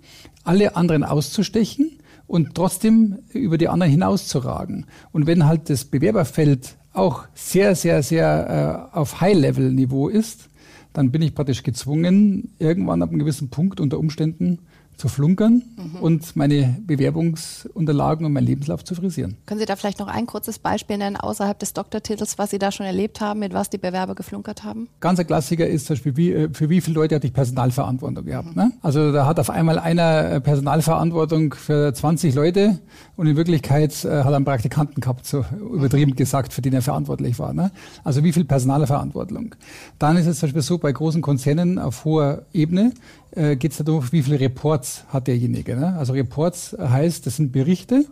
alle 0.43 0.75
anderen 0.75 1.03
auszustechen 1.03 1.91
und 2.27 2.55
trotzdem 2.55 3.19
über 3.31 3.58
die 3.58 3.69
anderen 3.69 3.91
hinauszuragen. 3.91 4.86
Und 5.12 5.27
wenn 5.27 5.45
halt 5.45 5.69
das 5.69 5.86
Bewerberfeld 5.86 6.75
auch 6.97 7.25
sehr, 7.34 7.75
sehr, 7.75 8.03
sehr 8.03 8.89
äh, 8.93 8.97
auf 8.97 9.21
High-Level-Niveau 9.21 10.08
ist, 10.08 10.49
dann 10.93 11.12
bin 11.12 11.21
ich 11.21 11.36
praktisch 11.36 11.63
gezwungen, 11.63 12.53
irgendwann 12.58 13.01
ab 13.01 13.10
einem 13.10 13.19
gewissen 13.19 13.49
Punkt 13.49 13.79
unter 13.79 13.99
Umständen 13.99 14.60
zu 14.97 15.08
flunkern 15.08 15.63
mhm. 15.75 15.99
und 15.99 16.36
meine 16.36 16.77
Bewerbungsunterlagen 16.86 18.25
und 18.25 18.34
meinen 18.34 18.45
Lebenslauf 18.45 18.84
zu 18.84 18.95
frisieren. 18.95 19.38
Können 19.45 19.60
Sie 19.60 19.65
da 19.65 19.75
vielleicht 19.75 19.99
noch 19.99 20.08
ein 20.08 20.25
kurzes 20.25 20.60
Beispiel 20.60 20.97
nennen 20.97 21.17
außerhalb 21.17 21.58
des 21.60 21.73
Doktortitels, 21.73 22.38
was 22.38 22.51
Sie 22.51 22.60
da 22.60 22.71
schon 22.71 22.86
erlebt 22.86 23.21
haben, 23.21 23.39
mit 23.39 23.53
was 23.53 23.69
die 23.69 23.77
Bewerber 23.77 24.15
geflunkert 24.15 24.63
haben? 24.63 24.88
Ganz 24.99 25.19
ein 25.19 25.27
Klassiker 25.27 25.67
ist 25.67 25.88
zum 25.88 25.95
Beispiel, 25.95 26.17
wie, 26.17 26.34
äh, 26.34 26.49
für 26.53 26.69
wie 26.69 26.81
viele 26.81 26.95
Leute 26.95 27.15
hatte 27.15 27.27
ich 27.27 27.34
Personalverantwortung 27.34 28.25
gehabt. 28.25 28.55
Mhm. 28.55 28.55
Ne? 28.55 28.71
Also 28.81 29.12
da 29.12 29.25
hat 29.25 29.39
auf 29.39 29.49
einmal 29.49 29.79
einer 29.79 30.31
äh, 30.31 30.41
Personalverantwortung 30.41 31.53
für 31.53 31.93
20 31.93 32.34
Leute 32.36 32.79
und 33.15 33.27
in 33.27 33.36
Wirklichkeit 33.36 34.05
äh, 34.05 34.23
hat 34.23 34.31
er 34.31 34.36
einen 34.36 34.45
Praktikanten 34.45 35.01
gehabt, 35.01 35.25
so 35.25 35.45
übertrieben 35.60 36.12
mhm. 36.12 36.15
gesagt, 36.15 36.53
für 36.53 36.62
den 36.62 36.73
er 36.73 36.81
verantwortlich 36.81 37.39
war. 37.39 37.53
Ne? 37.53 37.71
Also 38.03 38.23
wie 38.23 38.31
viel 38.31 38.45
Personalverantwortung. 38.45 39.55
Dann 39.99 40.17
ist 40.17 40.27
es 40.27 40.39
zum 40.39 40.47
Beispiel 40.47 40.62
so, 40.62 40.77
bei 40.77 40.91
großen 40.91 41.21
Konzernen 41.21 41.79
auf 41.79 42.05
hoher 42.05 42.43
Ebene 42.53 42.93
äh, 43.35 43.55
geht 43.55 43.71
es 43.71 43.77
darum, 43.77 44.03
wie 44.11 44.21
viele 44.21 44.39
Reports 44.39 45.05
hat 45.09 45.27
derjenige. 45.27 45.75
Ne? 45.75 45.95
Also 45.97 46.13
Reports 46.13 46.75
heißt, 46.79 47.25
das 47.25 47.37
sind 47.37 47.51
Berichte. 47.51 48.05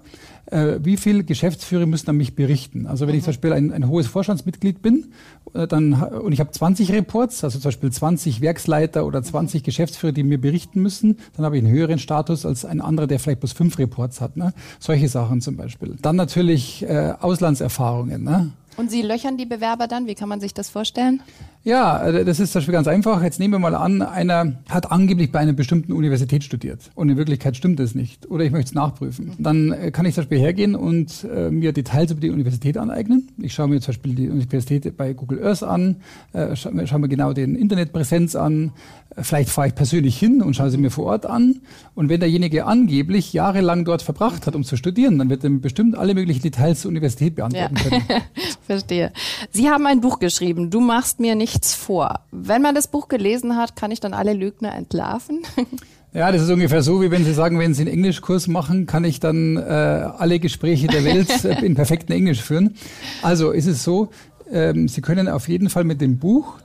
Äh, 0.48 0.80
wie 0.84 0.98
viele 0.98 1.24
Geschäftsführer 1.24 1.86
müssen 1.86 2.10
an 2.10 2.18
mich 2.18 2.36
berichten? 2.36 2.86
Also 2.86 3.08
wenn 3.08 3.14
mhm. 3.14 3.20
ich 3.20 3.24
zum 3.24 3.32
Beispiel 3.32 3.54
ein, 3.54 3.72
ein 3.72 3.88
hohes 3.88 4.08
Vorstandsmitglied 4.08 4.82
bin 4.82 5.14
äh, 5.54 5.68
dann, 5.68 5.94
und 5.94 6.34
ich 6.34 6.40
habe 6.40 6.52
20 6.52 6.92
Reports, 6.92 7.44
also 7.44 7.60
zum 7.60 7.70
Beispiel 7.70 7.92
20 7.92 8.42
Werksleiter 8.42 9.06
oder 9.06 9.24
20 9.24 9.62
mhm. 9.62 9.66
Geschäftsführer, 9.66 10.12
die 10.12 10.24
mir 10.24 10.40
berichten 10.40 10.82
müssen, 10.82 11.18
dann 11.36 11.46
habe 11.46 11.58
ich 11.58 11.64
einen 11.64 11.74
höheren 11.74 12.00
Status 12.00 12.46
als 12.46 12.66
ein 12.66 12.82
anderer, 12.82 13.08
der 13.08 13.20
vielleicht 13.20 13.40
bloß 13.40 13.54
fünf 13.54 13.80
Reports 13.80 14.20
hat. 14.20 14.36
Ne? 14.36 14.54
Solche 14.80 15.08
Sachen 15.08 15.40
zum 15.40 15.56
Beispiel. 15.56 15.96
Dann 16.02 16.18
natürlich 16.18 16.84
äh, 16.84 17.14
Auslandserfahrungen. 17.20 18.24
Ne? 18.24 18.52
Und 18.76 18.92
Sie 18.92 19.02
löchern 19.02 19.38
die 19.38 19.46
Bewerber 19.46 19.88
dann? 19.88 20.08
Wie 20.08 20.16
kann 20.16 20.30
man 20.30 20.40
sich 20.40 20.54
das 20.54 20.70
vorstellen? 20.70 21.22
Ja, 21.66 22.06
äh, 22.06 22.26
das 22.26 22.40
ist 22.40 22.52
zum 22.52 22.60
Beispiel 22.60 22.74
ganz 22.74 22.88
einfach. 22.88 23.24
Jetzt 23.24 23.40
nehmen 23.40 23.54
wir 23.54 23.60
mal 23.60 23.76
an, 23.76 24.02
einer 24.02 24.54
hat 24.70 24.92
angeblich 24.92 25.32
bei 25.32 25.40
einer 25.40 25.54
bestimmten 25.54 25.94
Universität 25.94 26.44
studiert 26.44 26.92
und 26.96 27.10
in 27.10 27.16
Wirklichkeit 27.16 27.56
stimmt 27.56 27.80
das 27.80 27.96
nicht. 27.96 28.30
Oder 28.30 28.44
ich 28.44 28.52
möchte 28.52 28.70
es 28.70 28.74
nachprüfen. 28.74 29.32
Dann 29.40 29.72
äh, 29.72 29.92
kann 29.92 30.06
ich 30.06 30.16
zum 30.16 30.24
Beispiel 30.24 30.40
hergehen 30.40 30.76
und 30.76 31.26
äh, 31.34 31.50
mir 31.50 31.72
Details 31.72 32.12
über 32.12 32.20
die 32.20 32.32
Universität 32.32 32.78
aneignen. 32.78 33.30
Ich 33.38 33.54
schaue 33.54 33.70
mir 33.70 33.80
zum 33.80 33.94
Beispiel 33.94 34.14
die 34.14 34.30
Universität 34.30 34.98
bei 34.98 35.14
Google 35.14 35.44
Earth 35.46 35.64
an, 35.64 35.98
äh, 36.34 36.56
schaue 36.56 36.86
schau 36.86 37.00
mir 37.00 37.08
genau 37.08 37.32
den 37.32 37.56
Internetpräsenz 37.56 38.36
an. 38.36 38.74
Vielleicht 39.16 39.50
fahre 39.50 39.68
ich 39.68 39.76
persönlich 39.76 40.18
hin 40.18 40.42
und 40.42 40.56
schaue 40.56 40.72
sie 40.72 40.78
mir 40.78 40.90
vor 40.90 41.06
Ort 41.06 41.28
an. 41.28 41.62
Und 41.94 42.10
wenn 42.10 42.20
derjenige 42.20 42.66
angeblich 42.66 43.32
jahrelang 43.32 43.86
dort 43.86 44.02
verbracht 44.02 44.48
hat, 44.48 44.56
um 44.56 44.64
zu 44.64 44.76
studieren, 44.76 45.20
dann 45.20 45.30
wird 45.30 45.44
er 45.44 45.52
bestimmt 45.52 45.96
alle 45.96 46.16
möglichen 46.16 46.42
Details 46.42 46.82
zur 46.82 46.90
Universität 46.90 47.36
beantworten 47.36 47.76
ja. 47.76 47.84
können. 47.84 48.04
Verstehe. 48.66 49.12
Sie 49.52 49.70
haben 49.70 49.86
ein 49.86 50.02
Buch 50.02 50.18
geschrieben. 50.18 50.72
Du 50.72 50.80
machst 50.80 51.20
mir 51.20 51.36
nicht 51.36 51.53
nichts 51.54 51.76
vor. 51.76 52.22
Wenn 52.32 52.62
man 52.62 52.76
das 52.76 52.88
Buch 52.88 53.08
gelesen 53.08 53.56
hat, 53.56 53.76
kann 53.76 53.92
ich 53.92 54.00
dann 54.00 54.14
alle 54.14 54.34
Lügner 54.34 54.74
entlarven? 54.76 55.42
Ja, 56.16 56.32
das 56.32 56.44
ist 56.44 56.52
ungefähr 56.52 56.84
so, 56.84 57.02
wie 57.02 57.10
wenn 57.10 57.26
Sie 57.26 57.34
sagen, 57.34 57.58
wenn 57.58 57.74
Sie 57.74 57.82
einen 57.82 57.92
Englischkurs 57.92 58.48
machen, 58.48 58.86
kann 58.86 59.04
ich 59.04 59.20
dann 59.20 59.58
äh, 59.58 59.62
alle 59.62 60.40
Gespräche 60.40 60.86
der 60.86 61.04
Welt 61.04 61.44
in 61.64 61.74
perfekten 61.74 62.12
Englisch 62.12 62.40
führen. 62.40 62.76
Also 63.24 63.50
ist 63.50 63.66
es 63.66 63.84
so, 63.84 64.10
ähm, 64.52 64.88
Sie 64.88 65.02
können 65.02 65.28
auf 65.28 65.50
jeden 65.50 65.70
Fall 65.70 65.86
mit 65.86 66.02
dem 66.02 66.20
Buch 66.20 66.60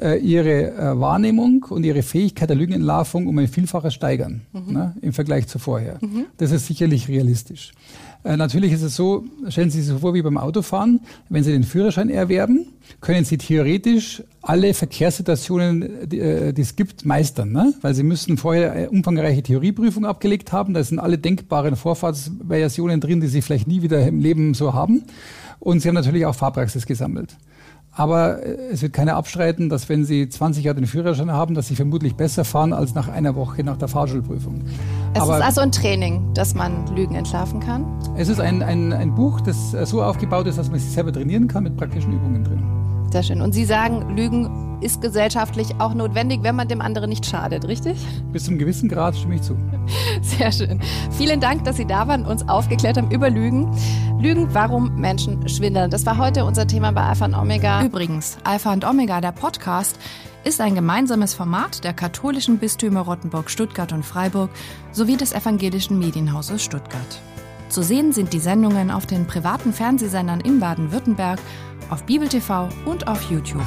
äh, 0.00 0.18
Ihre 0.18 0.70
äh, 0.70 0.98
Wahrnehmung 0.98 1.66
und 1.68 1.84
Ihre 1.84 2.02
Fähigkeit 2.02 2.48
der 2.48 2.56
Lügenentlarvung 2.56 3.26
um 3.26 3.36
ein 3.36 3.48
Vielfaches 3.48 3.92
steigern 3.92 4.46
mhm. 4.54 4.72
ne, 4.72 4.96
im 5.02 5.12
Vergleich 5.12 5.46
zu 5.46 5.58
vorher. 5.58 5.98
Mhm. 6.00 6.24
Das 6.38 6.50
ist 6.50 6.66
sicherlich 6.66 7.06
realistisch. 7.08 7.72
Äh, 8.24 8.36
natürlich 8.36 8.72
ist 8.72 8.82
es 8.82 8.96
so, 8.96 9.24
stellen 9.48 9.70
Sie 9.70 9.82
sich 9.82 9.92
so 9.92 9.98
vor 9.98 10.14
wie 10.14 10.22
beim 10.22 10.38
Autofahren, 10.38 11.00
wenn 11.28 11.44
Sie 11.44 11.52
den 11.52 11.64
Führerschein 11.64 12.10
erwerben, 12.10 12.66
können 13.00 13.24
Sie 13.24 13.38
theoretisch 13.38 14.22
alle 14.42 14.74
Verkehrssituationen, 14.74 16.08
die, 16.08 16.18
äh, 16.18 16.52
es 16.60 16.76
gibt, 16.76 17.04
meistern, 17.04 17.52
ne? 17.52 17.74
weil 17.82 17.94
Sie 17.94 18.02
müssen 18.02 18.36
vorher 18.36 18.90
umfangreiche 18.90 19.42
Theorieprüfung 19.42 20.06
abgelegt 20.06 20.52
haben. 20.52 20.74
Da 20.74 20.82
sind 20.82 20.98
alle 20.98 21.18
denkbaren 21.18 21.76
Vorfahrtsversionen 21.76 23.00
drin, 23.00 23.20
die 23.20 23.28
Sie 23.28 23.42
vielleicht 23.42 23.66
nie 23.66 23.82
wieder 23.82 24.06
im 24.06 24.20
Leben 24.20 24.54
so 24.54 24.74
haben. 24.74 25.04
Und 25.58 25.80
Sie 25.80 25.88
haben 25.88 25.94
natürlich 25.94 26.26
auch 26.26 26.34
Fahrpraxis 26.34 26.86
gesammelt. 26.86 27.36
Aber 27.96 28.44
äh, 28.44 28.56
es 28.72 28.82
wird 28.82 28.92
keiner 28.92 29.16
abstreiten, 29.16 29.68
dass 29.68 29.88
wenn 29.88 30.04
Sie 30.04 30.28
20 30.28 30.64
Jahre 30.64 30.76
den 30.76 30.86
Führerschein 30.86 31.32
haben, 31.32 31.54
dass 31.54 31.66
Sie 31.68 31.74
vermutlich 31.74 32.14
besser 32.14 32.44
fahren 32.44 32.72
als 32.72 32.94
nach 32.94 33.08
einer 33.08 33.34
Woche 33.34 33.64
nach 33.64 33.78
der 33.78 33.88
Fahrschulprüfung. 33.88 34.62
Es 35.14 35.20
Aber 35.22 35.38
ist 35.38 35.44
also 35.44 35.62
ein 35.62 35.72
Training, 35.72 36.22
dass 36.34 36.54
man 36.54 36.86
Lügen 36.94 37.14
entlarven 37.14 37.58
kann. 37.58 37.86
es 38.16 38.28
ist 38.28 38.38
ein, 38.38 38.62
ein, 38.62 38.92
ein 38.92 39.14
Buch, 39.14 39.40
das 39.40 39.72
äh, 39.72 39.86
so 39.86 40.02
aufgebaut 40.02 40.46
ist, 40.46 40.58
dass 40.58 40.70
man 40.70 40.78
sich 40.78 40.90
selber 40.90 41.12
trainieren 41.12 41.48
kann 41.48 41.64
mit 41.64 41.76
praktischen 41.76 42.12
Übungen 42.12 42.44
drin. 42.44 42.62
Sehr 43.10 43.22
schön. 43.22 43.40
Und 43.40 43.52
Sie 43.52 43.64
sagen, 43.64 44.14
Lügen 44.14 44.78
ist 44.82 45.00
gesellschaftlich 45.00 45.68
auch 45.78 45.94
notwendig, 45.94 46.40
wenn 46.42 46.54
man 46.54 46.68
dem 46.68 46.82
anderen 46.82 47.08
nicht 47.08 47.24
schadet, 47.24 47.66
richtig? 47.66 47.96
Bis 48.30 48.44
zum 48.44 48.58
gewissen 48.58 48.90
Grad 48.90 49.16
stimme 49.16 49.36
ich 49.36 49.42
zu. 49.42 49.56
Sehr 50.22 50.52
schön. 50.52 50.80
Vielen 51.10 51.40
Dank, 51.40 51.64
dass 51.64 51.76
Sie 51.76 51.86
da 51.86 52.08
waren, 52.08 52.24
uns 52.24 52.48
aufgeklärt 52.48 52.96
haben 52.96 53.10
über 53.10 53.30
Lügen. 53.30 53.70
Lügen, 54.18 54.48
warum 54.52 54.94
Menschen 54.96 55.48
schwindeln. 55.48 55.90
Das 55.90 56.06
war 56.06 56.18
heute 56.18 56.44
unser 56.44 56.66
Thema 56.66 56.92
bei 56.92 57.02
Alpha 57.02 57.26
und 57.26 57.34
Omega. 57.34 57.84
Übrigens, 57.84 58.38
Alpha 58.44 58.72
und 58.72 58.84
Omega, 58.84 59.20
der 59.20 59.32
Podcast, 59.32 59.98
ist 60.44 60.60
ein 60.60 60.74
gemeinsames 60.74 61.34
Format 61.34 61.84
der 61.84 61.92
katholischen 61.92 62.58
Bistümer 62.58 63.00
Rottenburg, 63.00 63.50
Stuttgart 63.50 63.92
und 63.92 64.04
Freiburg 64.04 64.50
sowie 64.92 65.16
des 65.16 65.32
evangelischen 65.32 65.98
Medienhauses 65.98 66.62
Stuttgart. 66.62 67.20
Zu 67.68 67.82
sehen 67.82 68.12
sind 68.12 68.32
die 68.32 68.38
Sendungen 68.38 68.92
auf 68.92 69.06
den 69.06 69.26
privaten 69.26 69.72
Fernsehsendern 69.72 70.40
in 70.40 70.60
Baden-Württemberg, 70.60 71.40
auf 71.90 72.04
Bibel 72.04 72.28
TV 72.28 72.68
und 72.84 73.08
auf 73.08 73.28
YouTube. 73.28 73.66